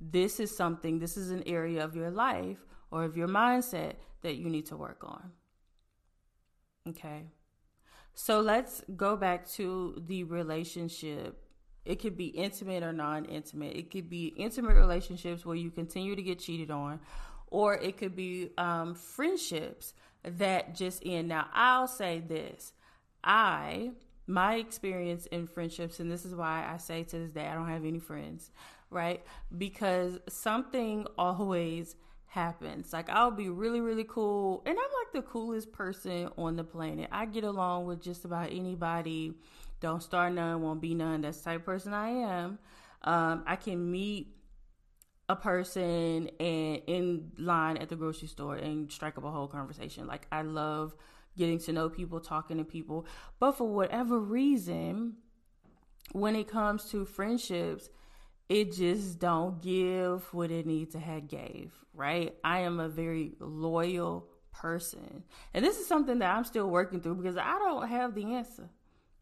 This 0.00 0.40
is 0.40 0.56
something, 0.56 0.98
this 0.98 1.16
is 1.16 1.30
an 1.30 1.42
area 1.46 1.84
of 1.84 1.94
your 1.94 2.10
life 2.10 2.58
or 2.90 3.04
of 3.04 3.16
your 3.16 3.28
mindset 3.28 3.94
that 4.22 4.36
you 4.36 4.48
need 4.48 4.66
to 4.66 4.76
work 4.76 5.02
on. 5.02 5.32
Okay. 6.88 7.26
So 8.14 8.40
let's 8.40 8.82
go 8.96 9.16
back 9.16 9.48
to 9.52 10.02
the 10.06 10.24
relationship. 10.24 11.42
It 11.84 12.00
could 12.00 12.16
be 12.16 12.26
intimate 12.26 12.82
or 12.82 12.92
non 12.92 13.24
intimate. 13.24 13.76
It 13.76 13.90
could 13.90 14.08
be 14.08 14.26
intimate 14.36 14.76
relationships 14.76 15.44
where 15.44 15.56
you 15.56 15.70
continue 15.70 16.14
to 16.14 16.22
get 16.22 16.38
cheated 16.38 16.70
on, 16.70 17.00
or 17.46 17.74
it 17.74 17.96
could 17.96 18.14
be 18.14 18.50
um, 18.58 18.94
friendships 18.94 19.94
that 20.24 20.74
just 20.74 21.02
end. 21.04 21.28
Now, 21.28 21.48
I'll 21.52 21.88
say 21.88 22.20
this 22.20 22.72
I, 23.22 23.90
my 24.26 24.56
experience 24.56 25.26
in 25.26 25.46
friendships, 25.46 26.00
and 26.00 26.10
this 26.10 26.24
is 26.24 26.34
why 26.34 26.68
I 26.70 26.76
say 26.76 27.02
to 27.04 27.18
this 27.18 27.32
day, 27.32 27.46
I 27.46 27.54
don't 27.54 27.68
have 27.68 27.84
any 27.84 27.98
friends, 27.98 28.50
right? 28.90 29.22
Because 29.56 30.18
something 30.28 31.06
always 31.18 31.96
happens. 32.26 32.92
Like, 32.92 33.10
I'll 33.10 33.30
be 33.30 33.48
really, 33.48 33.80
really 33.80 34.04
cool, 34.04 34.62
and 34.66 34.76
I'm 34.78 34.84
like 34.84 35.12
the 35.12 35.28
coolest 35.28 35.72
person 35.72 36.28
on 36.38 36.56
the 36.56 36.64
planet. 36.64 37.08
I 37.10 37.26
get 37.26 37.44
along 37.44 37.86
with 37.86 38.00
just 38.00 38.24
about 38.24 38.50
anybody. 38.52 39.34
Don't 39.80 40.02
start 40.02 40.32
none, 40.34 40.60
won't 40.62 40.80
be 40.80 40.94
none. 40.94 41.22
That's 41.22 41.38
the 41.38 41.44
type 41.44 41.60
of 41.60 41.66
person 41.66 41.94
I 41.94 42.10
am. 42.10 42.58
Um, 43.02 43.44
I 43.46 43.56
can 43.56 43.90
meet 43.90 44.34
a 45.30 45.36
person 45.36 46.28
and 46.40 46.82
in 46.88 47.30
line 47.38 47.76
at 47.76 47.88
the 47.88 47.94
grocery 47.94 48.26
store 48.26 48.56
and 48.56 48.90
strike 48.90 49.16
up 49.16 49.22
a 49.22 49.30
whole 49.30 49.46
conversation. 49.46 50.08
Like 50.08 50.26
I 50.32 50.42
love 50.42 50.92
getting 51.38 51.60
to 51.60 51.72
know 51.72 51.88
people, 51.88 52.18
talking 52.18 52.58
to 52.58 52.64
people. 52.64 53.06
But 53.38 53.52
for 53.52 53.68
whatever 53.68 54.18
reason, 54.18 55.14
when 56.10 56.34
it 56.34 56.48
comes 56.48 56.90
to 56.90 57.04
friendships, 57.04 57.88
it 58.48 58.72
just 58.72 59.20
don't 59.20 59.62
give 59.62 60.24
what 60.34 60.50
it 60.50 60.66
needs 60.66 60.94
to 60.94 60.98
have 60.98 61.28
gave, 61.28 61.72
right? 61.94 62.34
I 62.42 62.60
am 62.60 62.80
a 62.80 62.88
very 62.88 63.34
loyal 63.38 64.26
person. 64.52 65.22
And 65.54 65.64
this 65.64 65.78
is 65.78 65.86
something 65.86 66.18
that 66.18 66.34
I'm 66.34 66.44
still 66.44 66.68
working 66.68 67.00
through 67.00 67.14
because 67.14 67.36
I 67.36 67.56
don't 67.60 67.86
have 67.86 68.16
the 68.16 68.34
answer, 68.34 68.68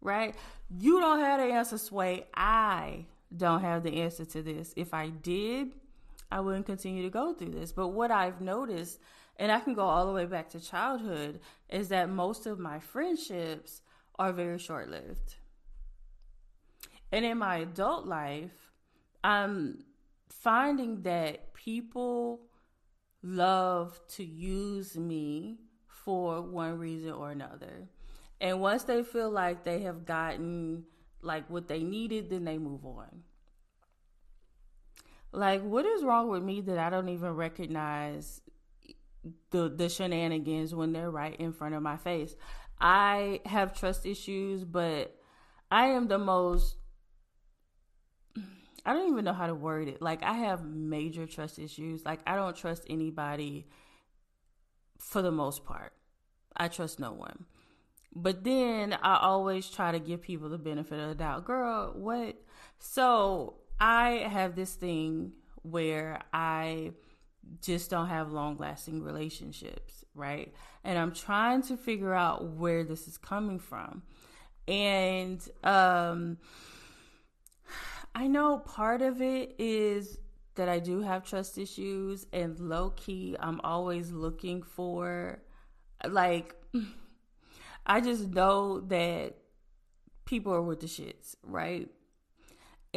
right? 0.00 0.34
You 0.70 1.00
don't 1.00 1.20
have 1.20 1.38
the 1.40 1.52
answer, 1.52 1.76
Sway. 1.76 2.24
I 2.32 3.04
don't 3.36 3.60
have 3.60 3.82
the 3.82 4.00
answer 4.00 4.24
to 4.24 4.42
this. 4.42 4.72
If 4.74 4.94
I 4.94 5.10
did, 5.10 5.74
I 6.30 6.40
wouldn't 6.40 6.66
continue 6.66 7.02
to 7.02 7.10
go 7.10 7.32
through 7.32 7.52
this. 7.52 7.72
But 7.72 7.88
what 7.88 8.10
I've 8.10 8.40
noticed 8.40 9.00
and 9.38 9.52
I 9.52 9.60
can 9.60 9.74
go 9.74 9.82
all 9.82 10.06
the 10.06 10.12
way 10.12 10.26
back 10.26 10.50
to 10.50 10.60
childhood, 10.60 11.40
is 11.68 11.88
that 11.88 12.10
most 12.10 12.46
of 12.46 12.58
my 12.58 12.80
friendships 12.80 13.82
are 14.18 14.32
very 14.32 14.58
short 14.58 14.90
lived. 14.90 15.36
And 17.12 17.24
in 17.24 17.38
my 17.38 17.58
adult 17.58 18.06
life, 18.06 18.72
I'm 19.22 19.84
finding 20.28 21.02
that 21.02 21.54
people 21.54 22.40
love 23.22 24.00
to 24.08 24.24
use 24.24 24.96
me 24.96 25.58
for 25.86 26.40
one 26.40 26.78
reason 26.78 27.12
or 27.12 27.30
another. 27.30 27.88
And 28.40 28.60
once 28.60 28.84
they 28.84 29.02
feel 29.02 29.30
like 29.30 29.64
they 29.64 29.80
have 29.82 30.04
gotten 30.04 30.84
like 31.22 31.48
what 31.48 31.68
they 31.68 31.82
needed, 31.82 32.30
then 32.30 32.44
they 32.44 32.58
move 32.58 32.84
on. 32.84 33.22
Like, 35.32 35.62
what 35.62 35.84
is 35.84 36.02
wrong 36.02 36.28
with 36.28 36.42
me 36.42 36.60
that 36.62 36.78
I 36.78 36.90
don't 36.90 37.08
even 37.10 37.30
recognize 37.30 38.40
the 39.50 39.68
the 39.68 39.88
shenanigans 39.88 40.74
when 40.74 40.92
they're 40.92 41.10
right 41.10 41.36
in 41.36 41.52
front 41.52 41.74
of 41.74 41.82
my 41.82 41.96
face. 41.96 42.34
I 42.80 43.40
have 43.44 43.78
trust 43.78 44.06
issues, 44.06 44.64
but 44.64 45.16
I 45.70 45.88
am 45.88 46.08
the 46.08 46.18
most 46.18 46.76
I 48.86 48.94
don't 48.94 49.10
even 49.10 49.24
know 49.24 49.32
how 49.32 49.46
to 49.46 49.54
word 49.54 49.88
it. 49.88 50.00
Like 50.00 50.22
I 50.22 50.34
have 50.34 50.64
major 50.64 51.26
trust 51.26 51.58
issues. 51.58 52.04
Like 52.04 52.20
I 52.26 52.36
don't 52.36 52.56
trust 52.56 52.84
anybody 52.88 53.68
for 54.98 55.22
the 55.22 55.32
most 55.32 55.64
part. 55.64 55.92
I 56.56 56.68
trust 56.68 56.98
no 56.98 57.12
one. 57.12 57.44
But 58.14 58.42
then 58.44 58.94
I 58.94 59.18
always 59.18 59.68
try 59.68 59.92
to 59.92 59.98
give 59.98 60.22
people 60.22 60.48
the 60.48 60.58
benefit 60.58 60.98
of 60.98 61.08
the 61.10 61.14
doubt. 61.14 61.44
Girl, 61.44 61.92
what? 61.94 62.36
So 62.78 63.56
I 63.80 64.26
have 64.30 64.54
this 64.54 64.74
thing 64.74 65.32
where 65.62 66.20
I 66.32 66.92
just 67.62 67.90
don't 67.90 68.08
have 68.08 68.32
long 68.32 68.56
lasting 68.58 69.02
relationships, 69.02 70.04
right? 70.14 70.52
And 70.84 70.98
I'm 70.98 71.12
trying 71.12 71.62
to 71.62 71.76
figure 71.76 72.14
out 72.14 72.44
where 72.44 72.84
this 72.84 73.08
is 73.08 73.16
coming 73.16 73.58
from. 73.58 74.02
And 74.66 75.40
um 75.64 76.38
I 78.14 78.26
know 78.26 78.58
part 78.58 79.02
of 79.02 79.22
it 79.22 79.54
is 79.58 80.18
that 80.56 80.68
I 80.68 80.80
do 80.80 81.02
have 81.02 81.24
trust 81.24 81.56
issues 81.56 82.26
and 82.32 82.58
low 82.58 82.90
key 82.90 83.36
I'm 83.38 83.60
always 83.62 84.10
looking 84.10 84.62
for 84.62 85.40
like 86.06 86.54
I 87.86 88.00
just 88.00 88.28
know 88.28 88.80
that 88.80 89.36
people 90.26 90.52
are 90.52 90.62
with 90.62 90.80
the 90.80 90.86
shits, 90.86 91.36
right? 91.42 91.88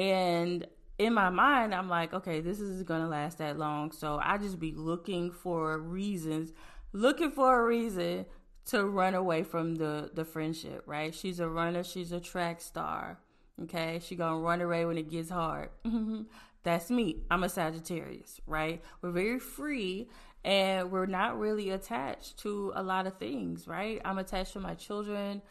And 0.02 0.66
in 0.98 1.14
my 1.14 1.30
mind, 1.30 1.76
I'm 1.76 1.88
like, 1.88 2.12
okay, 2.12 2.42
this 2.42 2.60
is 2.60 2.82
gonna 2.82 3.08
last 3.08 3.38
that 3.38 3.60
long. 3.60 3.92
So 3.92 4.20
I 4.22 4.40
just 4.40 4.60
be 4.60 4.74
looking 4.76 5.30
for 5.32 5.78
reasons, 5.78 6.54
looking 6.92 7.30
for 7.30 7.62
a 7.62 7.64
reason 7.64 8.26
to 8.66 8.84
run 8.86 9.14
away 9.14 9.44
from 9.44 9.76
the 9.76 10.10
the 10.12 10.26
friendship, 10.26 10.82
right? 10.88 11.14
She's 11.14 11.40
a 11.40 11.48
runner, 11.48 11.84
she's 11.84 12.12
a 12.12 12.20
track 12.20 12.62
star. 12.62 13.20
Okay, 13.62 14.00
she 14.04 14.16
gonna 14.16 14.40
run 14.40 14.62
away 14.62 14.86
when 14.86 14.98
it 14.98 15.08
gets 15.08 15.30
hard. 15.30 15.70
That's 16.64 16.90
me. 16.90 17.18
I'm 17.30 17.44
a 17.44 17.50
Sagittarius, 17.50 18.42
right? 18.48 18.82
We're 19.04 19.12
very 19.12 19.40
free 19.40 20.10
and 20.44 20.92
we're 20.92 21.06
not 21.06 21.38
really 21.38 21.70
attached 21.70 22.40
to 22.40 22.72
a 22.76 22.82
lot 22.82 23.06
of 23.06 23.18
things, 23.18 23.68
right? 23.68 24.02
I'm 24.04 24.18
attached 24.18 24.54
to 24.54 24.60
my 24.60 24.74
children. 24.74 25.44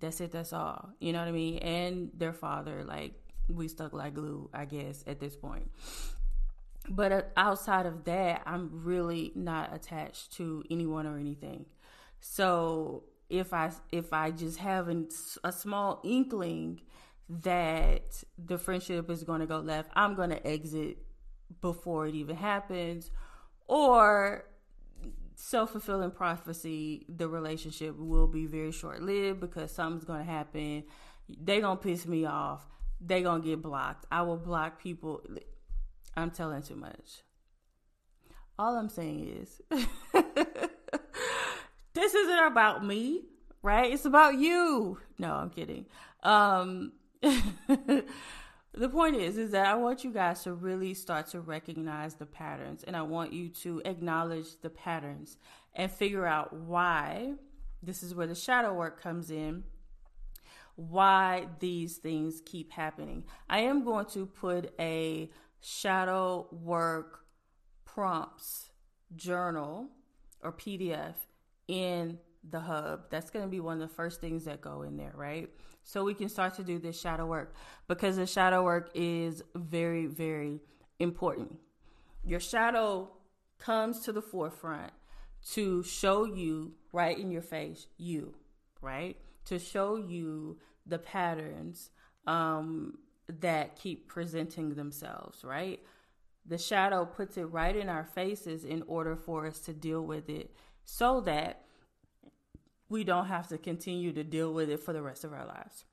That's 0.00 0.20
it, 0.22 0.32
that's 0.32 0.54
all. 0.54 0.90
You 0.98 1.12
know 1.12 1.18
what 1.18 1.28
I 1.28 1.32
mean? 1.32 1.58
And 1.58 2.10
their 2.14 2.32
father, 2.32 2.84
like 2.84 3.14
we 3.48 3.68
stuck 3.68 3.92
like 3.92 4.14
glue, 4.14 4.50
I 4.52 4.64
guess, 4.64 5.04
at 5.06 5.20
this 5.20 5.36
point. 5.36 5.70
But 6.88 7.12
uh, 7.12 7.22
outside 7.36 7.86
of 7.86 8.04
that, 8.04 8.42
I'm 8.46 8.70
really 8.84 9.32
not 9.34 9.74
attached 9.74 10.32
to 10.34 10.64
anyone 10.70 11.06
or 11.06 11.18
anything. 11.18 11.66
So 12.20 13.04
if 13.28 13.52
I 13.52 13.70
if 13.92 14.12
I 14.12 14.30
just 14.30 14.58
have 14.58 14.88
a 15.44 15.52
small 15.52 16.00
inkling 16.04 16.80
that 17.28 18.24
the 18.38 18.56
friendship 18.58 19.10
is 19.10 19.22
going 19.24 19.40
to 19.40 19.46
go 19.46 19.58
left, 19.60 19.90
I'm 19.94 20.14
going 20.14 20.30
to 20.30 20.46
exit 20.46 20.98
before 21.60 22.06
it 22.06 22.14
even 22.14 22.36
happens, 22.36 23.10
or 23.66 24.44
self 25.34 25.70
fulfilling 25.72 26.10
prophecy, 26.10 27.04
the 27.08 27.28
relationship 27.28 27.96
will 27.98 28.26
be 28.26 28.46
very 28.46 28.72
short 28.72 29.02
lived 29.02 29.40
because 29.40 29.70
something's 29.72 30.04
going 30.04 30.20
to 30.24 30.30
happen 30.30 30.84
They're 31.28 31.60
gonna 31.60 31.76
piss 31.76 32.06
me 32.06 32.24
off. 32.24 32.66
They 33.00 33.22
gonna 33.22 33.42
get 33.42 33.62
blocked. 33.62 34.06
I 34.10 34.22
will 34.22 34.36
block 34.36 34.80
people. 34.80 35.22
I'm 36.16 36.30
telling 36.30 36.62
too 36.62 36.76
much. 36.76 37.22
All 38.58 38.76
I'm 38.76 38.88
saying 38.88 39.28
is, 39.40 39.60
this 41.94 42.14
isn't 42.14 42.46
about 42.46 42.84
me, 42.84 43.22
right? 43.62 43.92
It's 43.92 44.04
about 44.04 44.36
you. 44.36 44.98
No, 45.18 45.34
I'm 45.34 45.50
kidding. 45.50 45.86
Um, 46.24 46.92
the 48.78 48.88
point 48.88 49.16
is 49.16 49.36
is 49.38 49.50
that 49.52 49.66
I 49.66 49.74
want 49.74 50.04
you 50.04 50.12
guys 50.12 50.42
to 50.44 50.52
really 50.52 50.94
start 50.94 51.26
to 51.28 51.40
recognize 51.40 52.14
the 52.14 52.26
patterns 52.26 52.84
and 52.84 52.96
I 52.96 53.02
want 53.02 53.32
you 53.32 53.48
to 53.48 53.82
acknowledge 53.84 54.60
the 54.62 54.70
patterns 54.70 55.36
and 55.74 55.90
figure 55.90 56.26
out 56.26 56.52
why 56.52 57.34
this 57.82 58.02
is 58.02 58.14
where 58.14 58.26
the 58.26 58.34
shadow 58.34 58.72
work 58.72 59.00
comes 59.00 59.30
in 59.30 59.64
why 60.78 61.48
these 61.58 61.96
things 61.96 62.40
keep 62.46 62.70
happening. 62.70 63.24
I 63.50 63.62
am 63.62 63.84
going 63.84 64.06
to 64.06 64.26
put 64.26 64.72
a 64.78 65.28
shadow 65.60 66.46
work 66.52 67.24
prompts 67.84 68.70
journal 69.16 69.88
or 70.40 70.52
PDF 70.52 71.14
in 71.66 72.18
the 72.48 72.60
hub. 72.60 73.10
That's 73.10 73.28
going 73.28 73.44
to 73.44 73.50
be 73.50 73.58
one 73.58 73.82
of 73.82 73.88
the 73.88 73.92
first 73.92 74.20
things 74.20 74.44
that 74.44 74.60
go 74.60 74.82
in 74.82 74.96
there, 74.96 75.12
right? 75.16 75.50
So 75.82 76.04
we 76.04 76.14
can 76.14 76.28
start 76.28 76.54
to 76.54 76.62
do 76.62 76.78
this 76.78 76.98
shadow 77.00 77.26
work 77.26 77.56
because 77.88 78.14
the 78.14 78.26
shadow 78.26 78.62
work 78.62 78.92
is 78.94 79.42
very, 79.56 80.06
very 80.06 80.60
important. 81.00 81.56
Your 82.24 82.38
shadow 82.38 83.10
comes 83.58 83.98
to 84.04 84.12
the 84.12 84.22
forefront 84.22 84.92
to 85.54 85.82
show 85.82 86.24
you 86.24 86.74
right 86.92 87.18
in 87.18 87.32
your 87.32 87.42
face, 87.42 87.88
you, 87.96 88.34
right? 88.80 89.16
To 89.48 89.58
show 89.58 89.96
you 89.96 90.58
the 90.86 90.98
patterns 90.98 91.90
um, 92.26 92.98
that 93.40 93.76
keep 93.76 94.08
presenting 94.08 94.74
themselves, 94.74 95.44
right? 95.44 95.80
The 96.46 96.58
shadow 96.58 97.04
puts 97.04 97.36
it 97.36 97.44
right 97.44 97.76
in 97.76 97.88
our 97.88 98.04
faces 98.04 98.64
in 98.64 98.82
order 98.86 99.16
for 99.16 99.46
us 99.46 99.58
to 99.60 99.72
deal 99.72 100.02
with 100.02 100.28
it 100.30 100.54
so 100.84 101.20
that 101.22 101.62
we 102.88 103.04
don't 103.04 103.26
have 103.26 103.48
to 103.48 103.58
continue 103.58 104.12
to 104.12 104.24
deal 104.24 104.52
with 104.52 104.70
it 104.70 104.80
for 104.80 104.92
the 104.92 105.02
rest 105.02 105.24
of 105.24 105.32
our 105.32 105.46
lives. 105.46 105.84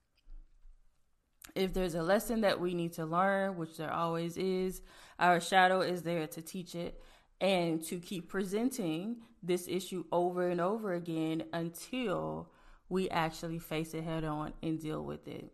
If 1.54 1.74
there's 1.74 1.96
a 1.96 2.04
lesson 2.04 2.42
that 2.42 2.60
we 2.60 2.74
need 2.74 2.94
to 2.94 3.06
learn, 3.06 3.58
which 3.58 3.78
there 3.78 3.92
always 3.92 4.38
is, 4.38 4.82
our 5.20 5.40
shadow 5.40 5.82
is 5.82 6.04
there 6.04 6.28
to 6.28 6.42
teach 6.42 6.76
it 6.76 7.02
and 7.42 7.84
to 7.86 8.00
keep 8.00 8.30
presenting 8.30 9.18
this 9.44 9.68
issue 9.68 10.06
over 10.12 10.50
and 10.50 10.60
over 10.60 10.94
again 10.94 11.44
until 11.54 12.50
we 12.90 13.10
actually 13.10 13.60
face 13.60 13.94
it 13.94 14.04
head 14.04 14.24
on 14.24 14.54
and 14.62 14.80
deal 14.80 15.04
with 15.04 15.28
it. 15.28 15.52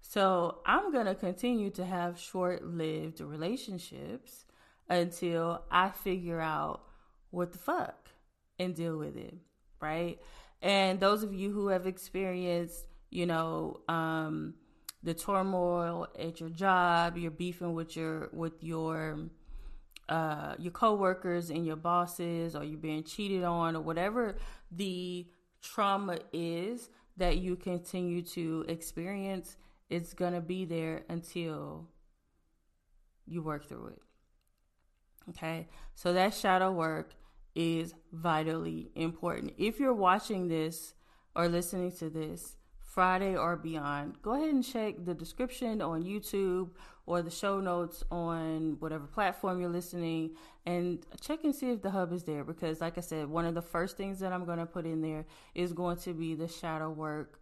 So, 0.00 0.58
I'm 0.66 0.92
going 0.92 1.06
to 1.06 1.14
continue 1.14 1.70
to 1.70 1.84
have 1.84 2.18
short 2.18 2.64
lived 2.64 3.20
relationships 3.20 4.44
until 4.88 5.64
I 5.70 5.90
figure 5.90 6.40
out 6.40 6.82
what 7.30 7.52
the 7.52 7.58
fuck 7.58 8.10
and 8.58 8.74
deal 8.74 8.98
with 8.98 9.16
it, 9.16 9.34
right? 9.80 10.18
And 10.62 11.00
those 11.00 11.22
of 11.22 11.32
you 11.32 11.52
who 11.52 11.68
have 11.68 11.86
experienced, 11.86 12.86
you 13.10 13.26
know, 13.26 13.80
um, 13.88 14.54
the 15.02 15.14
turmoil 15.14 16.08
at 16.18 16.40
your 16.40 16.48
job, 16.48 17.18
you're 17.18 17.30
beefing 17.30 17.74
with 17.74 17.96
your 17.96 18.30
with 18.32 18.62
your 18.62 19.18
uh, 20.08 20.54
your 20.58 20.72
coworkers 20.72 21.50
and 21.50 21.66
your 21.66 21.76
bosses, 21.76 22.54
or 22.56 22.64
you're 22.64 22.78
being 22.78 23.04
cheated 23.04 23.44
on, 23.44 23.76
or 23.76 23.80
whatever 23.80 24.36
the 24.76 25.26
trauma 25.60 26.18
is 26.32 26.90
that 27.16 27.38
you 27.38 27.56
continue 27.56 28.22
to 28.22 28.64
experience, 28.68 29.56
it's 29.88 30.14
gonna 30.14 30.40
be 30.40 30.64
there 30.64 31.04
until 31.08 31.88
you 33.26 33.42
work 33.42 33.68
through 33.68 33.88
it. 33.88 34.02
Okay, 35.30 35.68
so 35.94 36.12
that 36.12 36.34
shadow 36.34 36.70
work 36.70 37.14
is 37.54 37.94
vitally 38.12 38.90
important. 38.94 39.54
If 39.56 39.80
you're 39.80 39.94
watching 39.94 40.48
this 40.48 40.94
or 41.34 41.48
listening 41.48 41.92
to 41.92 42.10
this 42.10 42.56
Friday 42.94 43.36
or 43.36 43.56
beyond, 43.56 44.22
go 44.22 44.34
ahead 44.34 44.50
and 44.50 44.64
check 44.64 45.04
the 45.04 45.14
description 45.14 45.82
on 45.82 46.04
YouTube 46.04 46.70
or 47.06 47.22
the 47.22 47.30
show 47.30 47.58
notes 47.60 48.04
on 48.08 48.76
whatever 48.78 49.06
platform 49.06 49.60
you're 49.60 49.68
listening 49.68 50.30
and 50.64 51.04
check 51.20 51.40
and 51.42 51.52
see 51.52 51.70
if 51.70 51.82
the 51.82 51.90
hub 51.90 52.12
is 52.12 52.22
there 52.22 52.44
because 52.44 52.80
like 52.80 52.96
I 52.96 53.00
said, 53.00 53.28
one 53.28 53.46
of 53.46 53.54
the 53.54 53.62
first 53.62 53.96
things 53.96 54.20
that 54.20 54.32
I'm 54.32 54.44
going 54.44 54.60
to 54.60 54.66
put 54.66 54.86
in 54.86 55.02
there 55.02 55.26
is 55.56 55.72
going 55.72 55.96
to 55.98 56.14
be 56.14 56.36
the 56.36 56.46
shadow 56.46 56.88
work 56.88 57.40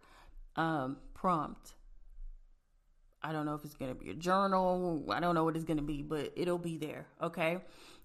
um, 0.55 0.97
prompt. 1.13 1.73
I 3.21 3.31
don't 3.31 3.45
know 3.45 3.53
if 3.53 3.63
it's 3.63 3.75
going 3.75 3.95
to 3.95 4.03
be 4.03 4.09
a 4.09 4.15
journal. 4.15 5.05
I 5.11 5.19
don't 5.19 5.35
know 5.35 5.43
what 5.43 5.55
it's 5.55 5.65
going 5.65 5.77
to 5.77 5.83
be, 5.83 6.01
but 6.01 6.33
it'll 6.35 6.57
be 6.57 6.77
there. 6.77 7.05
Okay. 7.21 7.59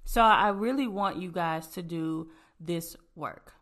So 0.05 0.21
I 0.21 0.51
really 0.51 0.87
want 0.87 1.17
you 1.17 1.33
guys 1.33 1.67
to 1.69 1.83
do 1.83 2.29
this 2.61 2.95
work. 3.17 3.55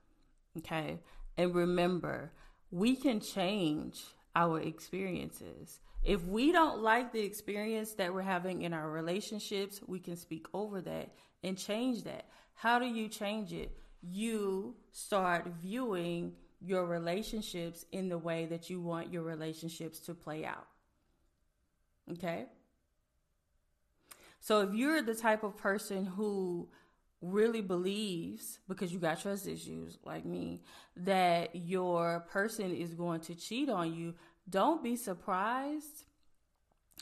Okay. 0.58 0.98
And 1.38 1.54
remember, 1.54 2.32
we 2.70 2.96
can 2.96 3.20
change 3.20 4.02
our 4.34 4.60
experiences. 4.60 5.80
If 6.04 6.24
we 6.24 6.52
don't 6.52 6.82
like 6.82 7.12
the 7.12 7.20
experience 7.20 7.94
that 7.94 8.12
we're 8.12 8.22
having 8.22 8.62
in 8.62 8.72
our 8.72 8.90
relationships, 8.90 9.80
we 9.86 9.98
can 9.98 10.16
speak 10.16 10.46
over 10.52 10.80
that 10.82 11.10
and 11.42 11.58
change 11.58 12.04
that. 12.04 12.26
How 12.54 12.78
do 12.78 12.86
you 12.86 13.08
change 13.08 13.52
it? 13.52 13.76
You 14.02 14.76
start 14.92 15.46
viewing 15.60 16.32
your 16.60 16.86
relationships 16.86 17.84
in 17.92 18.08
the 18.08 18.18
way 18.18 18.46
that 18.46 18.70
you 18.70 18.80
want 18.80 19.12
your 19.12 19.22
relationships 19.22 19.98
to 20.00 20.14
play 20.14 20.44
out. 20.44 20.66
Okay? 22.12 22.46
So 24.40 24.60
if 24.60 24.74
you're 24.74 25.02
the 25.02 25.14
type 25.14 25.42
of 25.42 25.56
person 25.56 26.06
who 26.06 26.68
really 27.22 27.60
believes 27.60 28.58
because 28.68 28.92
you 28.92 28.98
got 28.98 29.20
trust 29.20 29.46
issues 29.46 29.98
like 30.04 30.24
me 30.24 30.62
that 30.96 31.54
your 31.54 32.20
person 32.30 32.74
is 32.74 32.94
going 32.94 33.20
to 33.20 33.34
cheat 33.34 33.68
on 33.68 33.94
you, 33.94 34.14
don't 34.48 34.82
be 34.82 34.96
surprised 34.96 36.04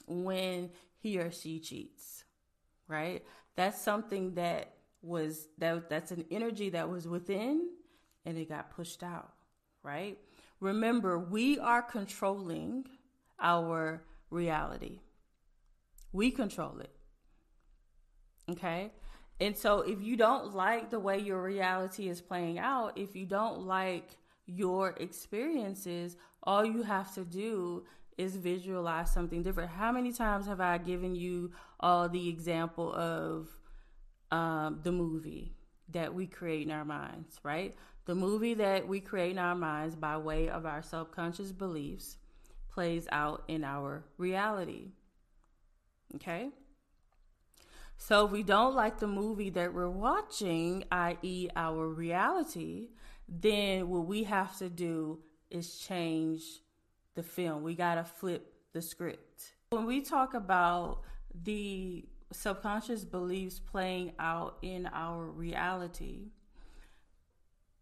when 0.06 0.70
he 1.00 1.18
or 1.18 1.30
she 1.30 1.58
cheats. 1.58 2.24
Right? 2.86 3.24
That's 3.56 3.80
something 3.80 4.34
that 4.34 4.74
was 5.02 5.48
that 5.58 5.88
that's 5.90 6.10
an 6.10 6.24
energy 6.30 6.70
that 6.70 6.88
was 6.88 7.06
within 7.06 7.68
and 8.24 8.38
it 8.38 8.48
got 8.48 8.70
pushed 8.70 9.02
out, 9.02 9.32
right? 9.82 10.18
Remember, 10.60 11.18
we 11.18 11.58
are 11.58 11.82
controlling 11.82 12.86
our 13.38 14.02
reality. 14.30 15.00
We 16.12 16.30
control 16.30 16.78
it. 16.78 16.94
Okay. 18.50 18.92
And 19.40 19.56
so 19.56 19.80
if 19.80 20.00
you 20.00 20.16
don't 20.16 20.54
like 20.54 20.90
the 20.90 21.00
way 21.00 21.18
your 21.18 21.42
reality 21.42 22.08
is 22.08 22.20
playing 22.20 22.58
out, 22.58 22.96
if 22.96 23.16
you 23.16 23.26
don't 23.26 23.62
like 23.62 24.10
your 24.46 24.90
experiences, 24.98 26.16
all 26.42 26.64
you 26.64 26.82
have 26.82 27.12
to 27.14 27.24
do 27.24 27.84
is 28.16 28.36
visualize 28.36 29.12
something 29.12 29.42
different. 29.42 29.70
How 29.70 29.90
many 29.90 30.12
times 30.12 30.46
have 30.46 30.60
I 30.60 30.78
given 30.78 31.16
you 31.16 31.50
all 31.80 32.08
the 32.08 32.28
example 32.28 32.94
of 32.94 33.48
um, 34.30 34.80
the 34.82 34.92
movie 34.92 35.56
that 35.90 36.14
we 36.14 36.26
create 36.26 36.66
in 36.66 36.72
our 36.72 36.84
minds, 36.84 37.38
right? 37.42 37.76
The 38.06 38.14
movie 38.14 38.54
that 38.54 38.86
we 38.86 39.00
create 39.00 39.32
in 39.32 39.38
our 39.38 39.54
minds 39.54 39.96
by 39.96 40.16
way 40.16 40.48
of 40.48 40.64
our 40.66 40.82
subconscious 40.82 41.52
beliefs 41.52 42.18
plays 42.70 43.08
out 43.10 43.44
in 43.48 43.64
our 43.64 44.04
reality. 44.18 44.92
Okay? 46.16 46.50
So 47.96 48.26
if 48.26 48.32
we 48.32 48.42
don't 48.42 48.74
like 48.74 48.98
the 48.98 49.06
movie 49.06 49.50
that 49.50 49.72
we're 49.72 49.88
watching, 49.88 50.84
i.e., 50.92 51.48
our 51.56 51.88
reality, 51.88 52.88
then 53.28 53.88
what 53.88 54.06
we 54.06 54.24
have 54.24 54.56
to 54.58 54.68
do 54.68 55.20
is 55.50 55.78
change 55.78 56.42
the 57.14 57.22
film. 57.22 57.62
We 57.62 57.74
got 57.74 57.94
to 57.94 58.04
flip 58.04 58.52
the 58.72 58.82
script. 58.82 59.54
When 59.70 59.86
we 59.86 60.02
talk 60.02 60.34
about 60.34 61.02
the 61.42 62.04
subconscious 62.32 63.04
beliefs 63.04 63.60
playing 63.60 64.12
out 64.18 64.58
in 64.62 64.88
our 64.92 65.24
reality, 65.24 66.32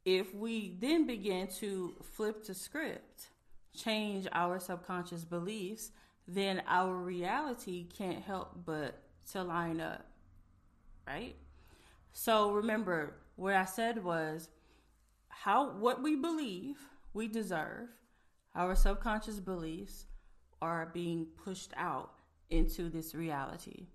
if 0.04 0.34
we 0.34 0.76
then 0.78 1.06
begin 1.06 1.48
to 1.58 1.94
flip 2.02 2.44
the 2.44 2.54
script, 2.54 3.28
change 3.76 4.26
our 4.32 4.58
subconscious 4.58 5.24
beliefs, 5.24 5.90
then 6.26 6.62
our 6.66 6.94
reality 6.94 7.86
can't 7.96 8.22
help 8.22 8.64
but 8.64 9.00
to 9.30 9.42
line 9.42 9.80
up, 9.80 10.06
right? 11.06 11.36
So 12.12 12.52
remember, 12.52 13.14
what 13.36 13.54
I 13.54 13.64
said 13.64 14.04
was 14.04 14.48
how 15.28 15.72
what 15.72 16.02
we 16.02 16.16
believe 16.16 16.76
we 17.14 17.28
deserve, 17.28 17.88
our 18.54 18.74
subconscious 18.74 19.40
beliefs 19.40 20.06
are 20.60 20.90
being 20.92 21.26
pushed 21.44 21.72
out 21.76 22.12
into 22.50 22.88
this 22.88 23.14
reality. 23.14 23.86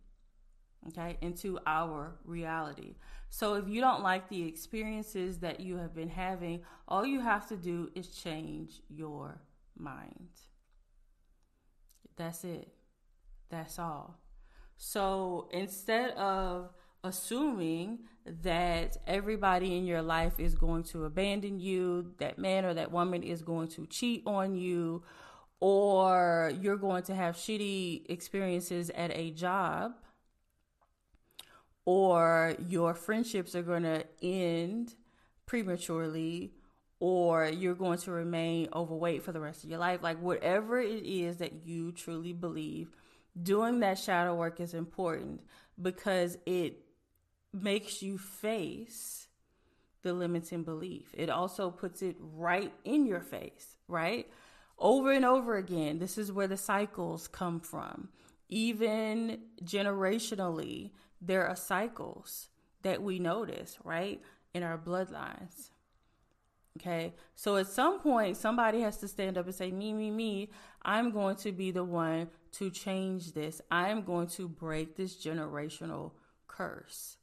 Okay, 0.90 1.18
into 1.22 1.60
our 1.66 2.18
reality. 2.24 2.96
So 3.30 3.56
if 3.56 3.68
you 3.68 3.82
don't 3.82 4.04
like 4.04 4.30
the 4.30 4.48
experiences 4.48 5.40
that 5.40 5.60
you 5.60 5.78
have 5.78 5.94
been 5.94 6.10
having, 6.10 6.62
all 6.88 7.06
you 7.06 7.20
have 7.20 7.48
to 7.50 7.58
do 7.58 7.90
is 7.94 8.08
change 8.08 8.82
your 8.88 9.42
mind. 9.78 10.30
That's 12.16 12.44
it. 12.44 12.70
That's 13.50 13.80
all. 13.80 14.20
So 14.78 15.50
instead 15.52 16.12
of 16.12 16.74
assuming 17.04 18.00
that 18.26 18.98
everybody 19.08 19.78
in 19.78 19.86
your 19.86 20.02
life 20.02 20.40
is 20.40 20.56
going 20.56 20.84
to 20.84 21.06
abandon 21.06 21.60
you, 21.60 22.14
that 22.20 22.38
man 22.38 22.66
or 22.66 22.74
that 22.74 22.92
woman 22.92 23.24
is 23.24 23.42
going 23.42 23.70
to 23.70 23.86
cheat 23.88 24.24
on 24.26 24.56
you, 24.56 25.04
or 25.60 26.52
you're 26.62 26.78
going 26.78 27.04
to 27.04 27.16
have 27.16 27.36
shitty 27.36 28.04
experiences 28.10 28.90
at 28.92 29.12
a 29.16 29.32
job, 29.32 29.94
or 31.86 32.56
your 32.68 32.94
friendships 32.94 33.56
are 33.56 33.64
going 33.64 33.84
to 33.84 34.06
end 34.22 34.94
prematurely, 35.46 36.52
or 37.00 37.46
you're 37.48 37.74
going 37.74 37.98
to 37.98 38.12
remain 38.12 38.68
overweight 38.74 39.24
for 39.24 39.32
the 39.32 39.40
rest 39.40 39.64
of 39.64 39.70
your 39.70 39.80
life. 39.80 40.04
Like, 40.04 40.22
whatever 40.22 40.80
it 40.80 41.06
is 41.06 41.38
that 41.38 41.66
you 41.66 41.92
truly 41.94 42.34
believe, 42.34 42.92
doing 43.42 43.80
that 43.82 43.98
shadow 43.98 44.36
work 44.36 44.60
is 44.60 44.74
important 44.74 45.42
because 45.82 46.38
it 46.46 46.84
makes 47.54 48.02
you 48.02 48.18
face 48.18 49.28
the 50.04 50.14
limiting 50.14 50.64
belief. 50.64 51.14
It 51.14 51.30
also 51.30 51.70
puts 51.70 52.02
it 52.02 52.16
right 52.20 52.74
in 52.84 53.06
your 53.06 53.22
face, 53.22 53.78
right? 53.88 54.28
Over 54.80 55.12
and 55.12 55.26
over 55.26 55.58
again. 55.58 56.00
This 56.00 56.18
is 56.18 56.32
where 56.32 56.48
the 56.48 56.58
cycles 56.58 57.28
come 57.28 57.60
from. 57.60 58.10
Even 58.50 59.40
generationally, 59.64 60.92
there 61.22 61.48
are 61.48 61.56
cycles 61.56 62.50
that 62.84 63.02
we 63.02 63.20
notice, 63.20 63.78
right? 63.84 64.22
In 64.54 64.64
our 64.64 64.78
bloodlines. 64.78 65.72
Okay. 66.78 67.14
So 67.36 67.58
at 67.58 67.68
some 67.68 68.00
point, 68.00 68.38
somebody 68.38 68.82
has 68.82 68.98
to 68.98 69.08
stand 69.08 69.38
up 69.38 69.46
and 69.46 69.56
say, 69.56 69.72
Me, 69.72 69.94
me, 69.94 70.12
me, 70.12 70.52
I'm 70.84 71.12
going 71.12 71.36
to 71.38 71.52
be 71.52 71.72
the 71.72 71.84
one 71.84 72.30
to 72.58 72.70
change 72.70 73.34
this. 73.34 73.62
I'm 73.70 74.02
going 74.04 74.28
to 74.28 74.48
break 74.48 74.96
this 74.96 75.16
generational 75.16 76.12
curse. 76.48 77.18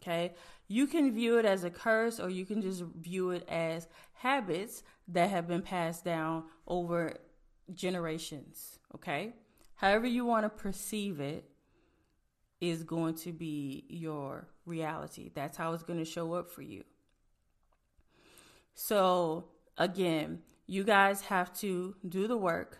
Okay. 0.00 0.34
You 0.68 0.86
can 0.86 1.12
view 1.12 1.38
it 1.38 1.44
as 1.44 1.64
a 1.64 1.70
curse 1.70 2.20
or 2.20 2.30
you 2.30 2.44
can 2.44 2.62
just 2.62 2.82
view 2.82 3.30
it 3.30 3.46
as 3.48 3.88
habits 4.12 4.82
that 5.08 5.30
have 5.30 5.48
been 5.48 5.62
passed 5.62 6.04
down 6.04 6.44
over 6.66 7.14
generations. 7.74 8.78
Okay. 8.94 9.34
However, 9.74 10.06
you 10.06 10.24
want 10.24 10.44
to 10.44 10.50
perceive 10.50 11.20
it 11.20 11.44
is 12.60 12.82
going 12.82 13.14
to 13.14 13.32
be 13.32 13.84
your 13.88 14.48
reality. 14.66 15.30
That's 15.34 15.56
how 15.56 15.72
it's 15.72 15.84
going 15.84 16.00
to 16.00 16.04
show 16.04 16.34
up 16.34 16.50
for 16.50 16.62
you. 16.62 16.84
So, 18.74 19.46
again, 19.76 20.40
you 20.66 20.84
guys 20.84 21.22
have 21.22 21.52
to 21.60 21.94
do 22.08 22.26
the 22.26 22.36
work 22.36 22.78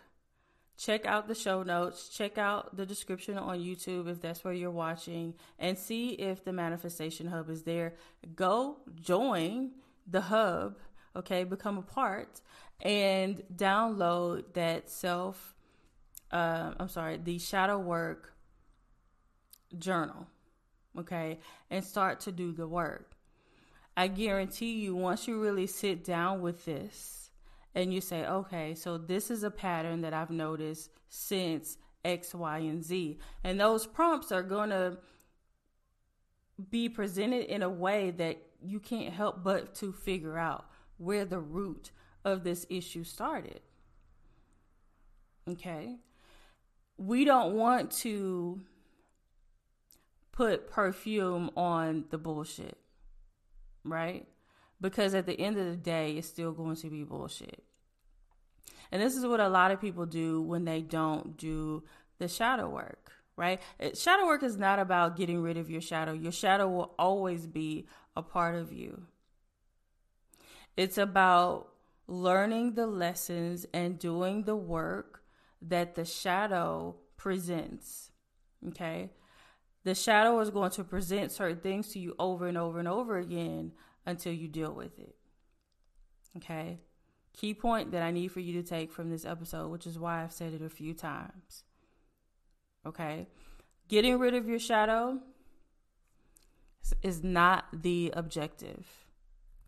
check 0.79 1.05
out 1.05 1.27
the 1.27 1.35
show 1.35 1.61
notes, 1.61 2.07
check 2.07 2.37
out 2.37 2.75
the 2.77 2.85
description 2.85 3.37
on 3.37 3.59
YouTube 3.59 4.07
if 4.07 4.21
that's 4.21 4.43
where 4.45 4.53
you're 4.53 4.71
watching, 4.71 5.33
and 5.59 5.77
see 5.77 6.11
if 6.11 6.45
the 6.45 6.53
Manifestation 6.53 7.27
Hub 7.27 7.49
is 7.49 7.63
there. 7.63 7.95
Go 8.35 8.77
join 8.95 9.71
the 10.07 10.21
hub, 10.21 10.77
okay, 11.15 11.43
become 11.43 11.77
a 11.77 11.81
part, 11.81 12.39
and 12.81 13.43
download 13.53 14.53
that 14.53 14.89
self, 14.89 15.53
uh, 16.31 16.71
I'm 16.79 16.89
sorry, 16.89 17.17
the 17.17 17.39
shadow 17.39 17.77
work 17.77 18.33
journal, 19.77 20.27
okay, 20.97 21.39
and 21.69 21.83
start 21.83 22.21
to 22.21 22.31
do 22.31 22.53
the 22.53 22.67
work. 22.67 23.11
I 23.97 24.07
guarantee 24.07 24.79
you, 24.79 24.95
once 24.95 25.27
you 25.27 25.41
really 25.41 25.67
sit 25.67 26.05
down 26.05 26.39
with 26.39 26.63
this, 26.63 27.18
and 27.75 27.93
you 27.93 28.01
say, 28.01 28.25
okay, 28.25 28.73
so 28.75 28.97
this 28.97 29.29
is 29.29 29.43
a 29.43 29.51
pattern 29.51 30.01
that 30.01 30.13
I've 30.13 30.31
noticed 30.31 30.89
since 31.09 31.77
X, 32.03 32.33
Y, 32.33 32.57
and 32.59 32.83
Z. 32.83 33.19
And 33.43 33.59
those 33.59 33.85
prompts 33.85 34.31
are 34.31 34.43
going 34.43 34.69
to 34.69 34.97
be 36.69 36.89
presented 36.89 37.45
in 37.45 37.63
a 37.63 37.69
way 37.69 38.11
that 38.11 38.37
you 38.61 38.79
can't 38.79 39.13
help 39.13 39.43
but 39.43 39.73
to 39.75 39.91
figure 39.91 40.37
out 40.37 40.65
where 40.97 41.25
the 41.25 41.39
root 41.39 41.91
of 42.25 42.43
this 42.43 42.65
issue 42.69 43.03
started. 43.03 43.61
Okay? 45.47 45.97
We 46.97 47.23
don't 47.23 47.55
want 47.55 47.91
to 47.91 48.61
put 50.31 50.69
perfume 50.69 51.49
on 51.55 52.05
the 52.09 52.17
bullshit, 52.17 52.77
right? 53.83 54.27
Because 54.81 55.13
at 55.13 55.25
the 55.25 55.39
end 55.39 55.57
of 55.57 55.65
the 55.65 55.75
day, 55.75 56.13
it's 56.13 56.27
still 56.27 56.51
going 56.51 56.75
to 56.77 56.89
be 56.89 57.03
bullshit. 57.03 57.63
And 58.91 59.01
this 59.01 59.15
is 59.15 59.25
what 59.25 59.39
a 59.39 59.49
lot 59.49 59.71
of 59.71 59.81
people 59.81 60.05
do 60.05 60.41
when 60.41 60.65
they 60.65 60.81
don't 60.81 61.37
do 61.37 61.83
the 62.17 62.27
shadow 62.27 62.67
work, 62.69 63.11
right? 63.35 63.61
Shadow 63.93 64.25
work 64.25 64.43
is 64.43 64.57
not 64.57 64.79
about 64.79 65.15
getting 65.15 65.41
rid 65.41 65.57
of 65.57 65.69
your 65.69 65.81
shadow. 65.81 66.13
Your 66.13 66.31
shadow 66.31 66.67
will 66.67 66.95
always 66.97 67.45
be 67.45 67.87
a 68.15 68.23
part 68.23 68.55
of 68.55 68.73
you. 68.73 69.03
It's 70.75 70.97
about 70.97 71.69
learning 72.07 72.73
the 72.73 72.87
lessons 72.87 73.65
and 73.73 73.99
doing 73.99 74.43
the 74.43 74.55
work 74.55 75.23
that 75.61 75.95
the 75.95 76.05
shadow 76.05 76.95
presents. 77.17 78.11
Okay? 78.69 79.11
The 79.83 79.93
shadow 79.93 80.39
is 80.39 80.49
going 80.49 80.71
to 80.71 80.83
present 80.83 81.31
certain 81.31 81.59
things 81.59 81.89
to 81.89 81.99
you 81.99 82.15
over 82.17 82.47
and 82.47 82.57
over 82.57 82.79
and 82.79 82.87
over 82.87 83.17
again 83.17 83.73
until 84.09 84.33
you 84.33 84.47
deal 84.47 84.73
with 84.73 84.97
it. 84.99 85.15
Okay? 86.37 86.79
Key 87.33 87.53
point 87.53 87.91
that 87.91 88.01
I 88.01 88.11
need 88.11 88.31
for 88.31 88.39
you 88.39 88.53
to 88.61 88.67
take 88.67 88.91
from 88.91 89.09
this 89.09 89.23
episode, 89.23 89.69
which 89.69 89.85
is 89.85 89.99
why 89.99 90.23
I've 90.23 90.33
said 90.33 90.53
it 90.53 90.61
a 90.61 90.69
few 90.69 90.93
times. 90.93 91.63
Okay? 92.85 93.27
Getting 93.87 94.17
rid 94.17 94.33
of 94.33 94.47
your 94.47 94.59
shadow 94.59 95.19
is 97.03 97.23
not 97.23 97.65
the 97.71 98.11
objective. 98.15 98.87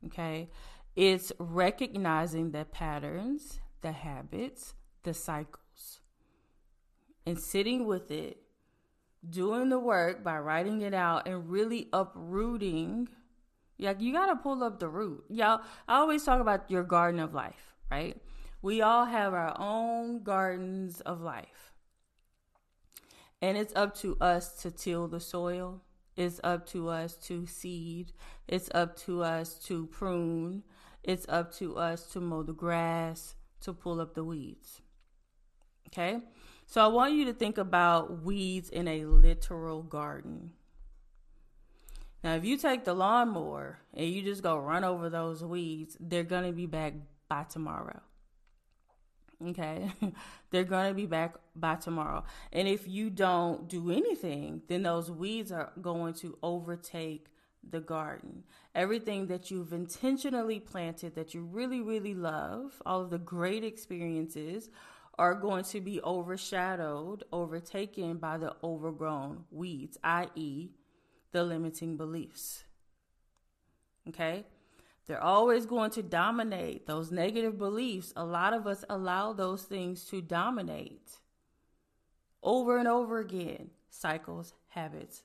Okay? 0.07 0.49
It's 0.95 1.31
recognizing 1.37 2.51
the 2.51 2.65
patterns, 2.65 3.59
the 3.81 3.91
habits, 3.91 4.73
the 5.03 5.13
cycles, 5.13 6.01
and 7.25 7.39
sitting 7.39 7.85
with 7.85 8.09
it, 8.09 8.41
doing 9.29 9.69
the 9.69 9.79
work 9.79 10.23
by 10.23 10.39
writing 10.39 10.81
it 10.81 10.95
out 10.95 11.27
and 11.27 11.47
really 11.49 11.89
uprooting 11.93 13.07
like 13.81 14.01
you 14.01 14.13
got 14.13 14.27
to 14.27 14.35
pull 14.35 14.63
up 14.63 14.79
the 14.79 14.87
root. 14.87 15.23
Y'all, 15.29 15.61
I 15.87 15.97
always 15.97 16.23
talk 16.23 16.39
about 16.39 16.69
your 16.69 16.83
garden 16.83 17.19
of 17.19 17.33
life, 17.33 17.73
right? 17.89 18.15
We 18.61 18.81
all 18.81 19.05
have 19.05 19.33
our 19.33 19.55
own 19.59 20.23
gardens 20.23 21.01
of 21.01 21.21
life. 21.21 21.73
And 23.41 23.57
it's 23.57 23.73
up 23.75 23.95
to 23.97 24.17
us 24.21 24.53
to 24.61 24.71
till 24.71 25.07
the 25.07 25.19
soil. 25.19 25.81
It's 26.15 26.39
up 26.43 26.67
to 26.67 26.89
us 26.89 27.15
to 27.27 27.47
seed. 27.47 28.11
It's 28.47 28.69
up 28.75 28.95
to 28.99 29.23
us 29.23 29.55
to 29.65 29.87
prune. 29.87 30.63
It's 31.03 31.25
up 31.27 31.51
to 31.55 31.77
us 31.77 32.05
to 32.11 32.19
mow 32.19 32.43
the 32.43 32.53
grass, 32.53 33.35
to 33.61 33.73
pull 33.73 33.99
up 33.99 34.13
the 34.13 34.23
weeds. 34.23 34.81
Okay? 35.87 36.19
So 36.67 36.83
I 36.83 36.87
want 36.87 37.13
you 37.13 37.25
to 37.25 37.33
think 37.33 37.57
about 37.57 38.23
weeds 38.23 38.69
in 38.69 38.87
a 38.87 39.05
literal 39.05 39.81
garden. 39.81 40.51
Now, 42.23 42.35
if 42.35 42.45
you 42.45 42.57
take 42.57 42.83
the 42.83 42.93
lawnmower 42.93 43.79
and 43.93 44.07
you 44.07 44.21
just 44.21 44.43
go 44.43 44.57
run 44.57 44.83
over 44.83 45.09
those 45.09 45.43
weeds, 45.43 45.97
they're 45.99 46.23
going 46.23 46.45
to 46.45 46.51
be 46.51 46.67
back 46.67 46.93
by 47.27 47.43
tomorrow. 47.43 47.99
Okay. 49.49 49.91
they're 50.51 50.63
going 50.63 50.89
to 50.89 50.93
be 50.93 51.07
back 51.07 51.35
by 51.55 51.75
tomorrow. 51.75 52.23
And 52.53 52.67
if 52.67 52.87
you 52.87 53.09
don't 53.09 53.67
do 53.67 53.91
anything, 53.91 54.61
then 54.67 54.83
those 54.83 55.09
weeds 55.09 55.51
are 55.51 55.71
going 55.81 56.13
to 56.15 56.37
overtake 56.43 57.27
the 57.67 57.79
garden. 57.79 58.43
Everything 58.75 59.27
that 59.27 59.49
you've 59.51 59.73
intentionally 59.73 60.59
planted 60.59 61.15
that 61.15 61.33
you 61.33 61.41
really, 61.41 61.81
really 61.81 62.13
love, 62.13 62.81
all 62.85 63.01
of 63.01 63.09
the 63.09 63.17
great 63.17 63.63
experiences 63.63 64.69
are 65.17 65.35
going 65.35 65.63
to 65.63 65.81
be 65.81 66.01
overshadowed, 66.01 67.23
overtaken 67.31 68.17
by 68.17 68.37
the 68.37 68.55
overgrown 68.63 69.43
weeds, 69.51 69.97
i.e., 70.03 70.69
the 71.31 71.43
limiting 71.43 71.97
beliefs. 71.97 72.63
Okay? 74.07 74.45
They're 75.07 75.23
always 75.23 75.65
going 75.65 75.91
to 75.91 76.03
dominate 76.03 76.85
those 76.85 77.11
negative 77.11 77.57
beliefs. 77.57 78.13
A 78.15 78.23
lot 78.23 78.53
of 78.53 78.67
us 78.67 78.85
allow 78.89 79.33
those 79.33 79.63
things 79.63 80.05
to 80.05 80.21
dominate 80.21 81.19
over 82.43 82.77
and 82.77 82.87
over 82.87 83.19
again. 83.19 83.71
Cycles, 83.89 84.53
habits, 84.69 85.23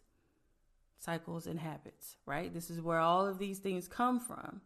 cycles, 0.98 1.46
and 1.46 1.60
habits, 1.60 2.16
right? 2.26 2.52
This 2.52 2.70
is 2.70 2.80
where 2.80 2.98
all 2.98 3.26
of 3.26 3.38
these 3.38 3.58
things 3.58 3.86
come 3.86 4.18
from, 4.18 4.60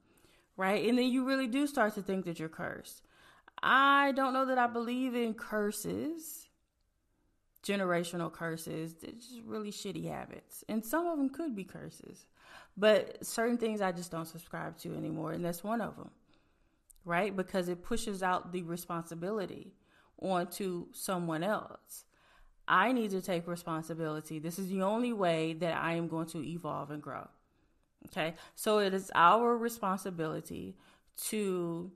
right? 0.56 0.88
And 0.88 0.96
then 0.96 1.06
you 1.06 1.24
really 1.24 1.46
do 1.46 1.66
start 1.66 1.94
to 1.96 2.02
think 2.02 2.24
that 2.24 2.38
you're 2.38 2.48
cursed. 2.48 3.02
I 3.62 4.12
don't 4.12 4.32
know 4.32 4.46
that 4.46 4.58
I 4.58 4.68
believe 4.68 5.14
in 5.14 5.34
curses 5.34 6.48
generational 7.64 8.32
curses. 8.32 8.94
Just 8.94 9.40
really 9.46 9.70
shitty 9.72 10.08
habits. 10.10 10.64
And 10.68 10.84
some 10.84 11.06
of 11.06 11.18
them 11.18 11.30
could 11.30 11.54
be 11.56 11.64
curses. 11.64 12.26
But 12.76 13.24
certain 13.26 13.58
things 13.58 13.80
I 13.80 13.92
just 13.92 14.10
don't 14.10 14.26
subscribe 14.26 14.78
to 14.78 14.94
anymore. 14.94 15.32
And 15.32 15.44
that's 15.44 15.64
one 15.64 15.80
of 15.80 15.96
them. 15.96 16.10
right? 17.04 17.36
Because 17.36 17.68
it 17.68 17.82
pushes 17.82 18.22
out 18.22 18.52
the 18.52 18.62
responsibility 18.62 19.74
onto 20.20 20.86
someone 20.92 21.42
else. 21.42 22.04
I 22.68 22.92
need 22.92 23.10
to 23.10 23.22
take 23.22 23.46
responsibility. 23.48 24.38
This 24.38 24.58
is 24.58 24.68
the 24.68 24.82
only 24.82 25.12
way 25.12 25.54
that 25.54 25.76
I 25.76 25.94
am 25.94 26.08
going 26.08 26.26
to 26.28 26.44
evolve 26.44 26.90
and 26.90 27.02
grow. 27.02 27.28
Okay. 28.06 28.34
So 28.54 28.78
it 28.78 28.94
is 28.94 29.10
our 29.14 29.56
responsibility 29.56 30.76
to 31.28 31.90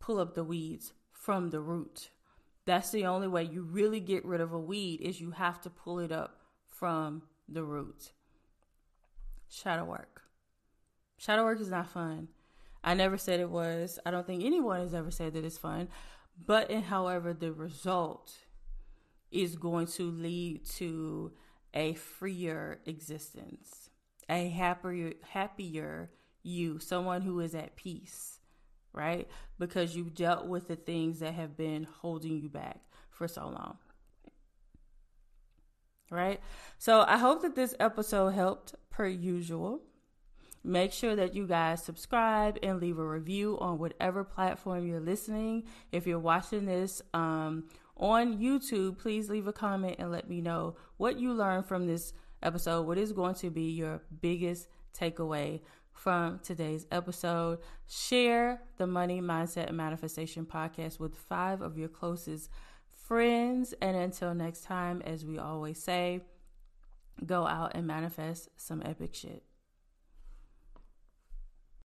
pull 0.00 0.18
up 0.18 0.34
the 0.34 0.44
weeds 0.44 0.92
from 1.12 1.50
the 1.50 1.60
root. 1.60 2.10
That's 2.66 2.90
the 2.90 3.06
only 3.06 3.28
way 3.28 3.44
you 3.44 3.62
really 3.62 4.00
get 4.00 4.24
rid 4.24 4.40
of 4.40 4.52
a 4.52 4.58
weed 4.58 5.00
is 5.00 5.20
you 5.20 5.30
have 5.30 5.60
to 5.62 5.70
pull 5.70 6.00
it 6.00 6.12
up 6.12 6.40
from 6.66 7.22
the 7.48 7.62
root. 7.62 8.12
Shadow 9.48 9.84
work. 9.84 10.22
Shadow 11.16 11.44
work 11.44 11.60
is 11.60 11.70
not 11.70 11.88
fun. 11.88 12.28
I 12.82 12.94
never 12.94 13.16
said 13.16 13.40
it 13.40 13.50
was. 13.50 13.98
I 14.04 14.10
don't 14.10 14.26
think 14.26 14.44
anyone 14.44 14.80
has 14.80 14.94
ever 14.94 15.10
said 15.10 15.32
that 15.34 15.44
it's 15.44 15.58
fun. 15.58 15.88
But 16.44 16.70
in 16.70 16.82
however 16.82 17.32
the 17.32 17.52
result 17.52 18.32
is 19.30 19.56
going 19.56 19.86
to 19.86 20.10
lead 20.10 20.64
to 20.76 21.32
a 21.72 21.94
freer 21.94 22.80
existence, 22.84 23.90
a 24.28 24.48
happier 24.48 25.14
happier 25.30 26.10
you, 26.42 26.78
someone 26.78 27.22
who 27.22 27.40
is 27.40 27.54
at 27.54 27.76
peace, 27.76 28.40
right? 28.96 29.28
Because 29.58 29.94
you've 29.94 30.14
dealt 30.14 30.46
with 30.46 30.66
the 30.66 30.74
things 30.74 31.20
that 31.20 31.34
have 31.34 31.56
been 31.56 31.86
holding 32.00 32.40
you 32.40 32.48
back 32.48 32.80
for 33.10 33.28
so 33.28 33.42
long. 33.42 33.76
Right? 36.10 36.40
So 36.78 37.04
I 37.06 37.18
hope 37.18 37.42
that 37.42 37.54
this 37.54 37.74
episode 37.78 38.30
helped 38.30 38.74
per 38.90 39.06
usual. 39.06 39.82
Make 40.64 40.92
sure 40.92 41.14
that 41.14 41.34
you 41.34 41.46
guys 41.46 41.84
subscribe 41.84 42.58
and 42.62 42.80
leave 42.80 42.98
a 42.98 43.06
review 43.06 43.56
on 43.60 43.78
whatever 43.78 44.24
platform 44.24 44.86
you're 44.86 44.98
listening. 44.98 45.64
If 45.92 46.06
you're 46.06 46.18
watching 46.18 46.64
this 46.64 47.02
um, 47.14 47.68
on 47.96 48.38
YouTube, 48.38 48.98
please 48.98 49.30
leave 49.30 49.46
a 49.46 49.52
comment 49.52 49.96
and 49.98 50.10
let 50.10 50.28
me 50.28 50.40
know 50.40 50.74
what 50.96 51.20
you 51.20 51.34
learned 51.34 51.66
from 51.66 51.86
this 51.86 52.12
episode. 52.42 52.86
What 52.86 52.98
is 52.98 53.12
going 53.12 53.36
to 53.36 53.50
be 53.50 53.70
your 53.72 54.02
biggest 54.20 54.68
takeaway 54.98 55.60
from 55.96 56.40
today's 56.42 56.86
episode? 56.92 57.58
Share 57.88 58.62
the 58.76 58.86
Money 58.86 59.20
Mindset 59.20 59.68
and 59.68 59.76
Manifestation 59.76 60.44
podcast 60.44 61.00
with 61.00 61.16
five 61.16 61.62
of 61.62 61.78
your 61.78 61.88
closest 61.88 62.50
friends. 63.06 63.74
And 63.80 63.96
until 63.96 64.34
next 64.34 64.64
time, 64.64 65.02
as 65.02 65.24
we 65.24 65.38
always 65.38 65.82
say, 65.82 66.20
go 67.24 67.46
out 67.46 67.72
and 67.74 67.86
manifest 67.86 68.50
some 68.56 68.82
epic 68.84 69.14
shit. 69.14 69.45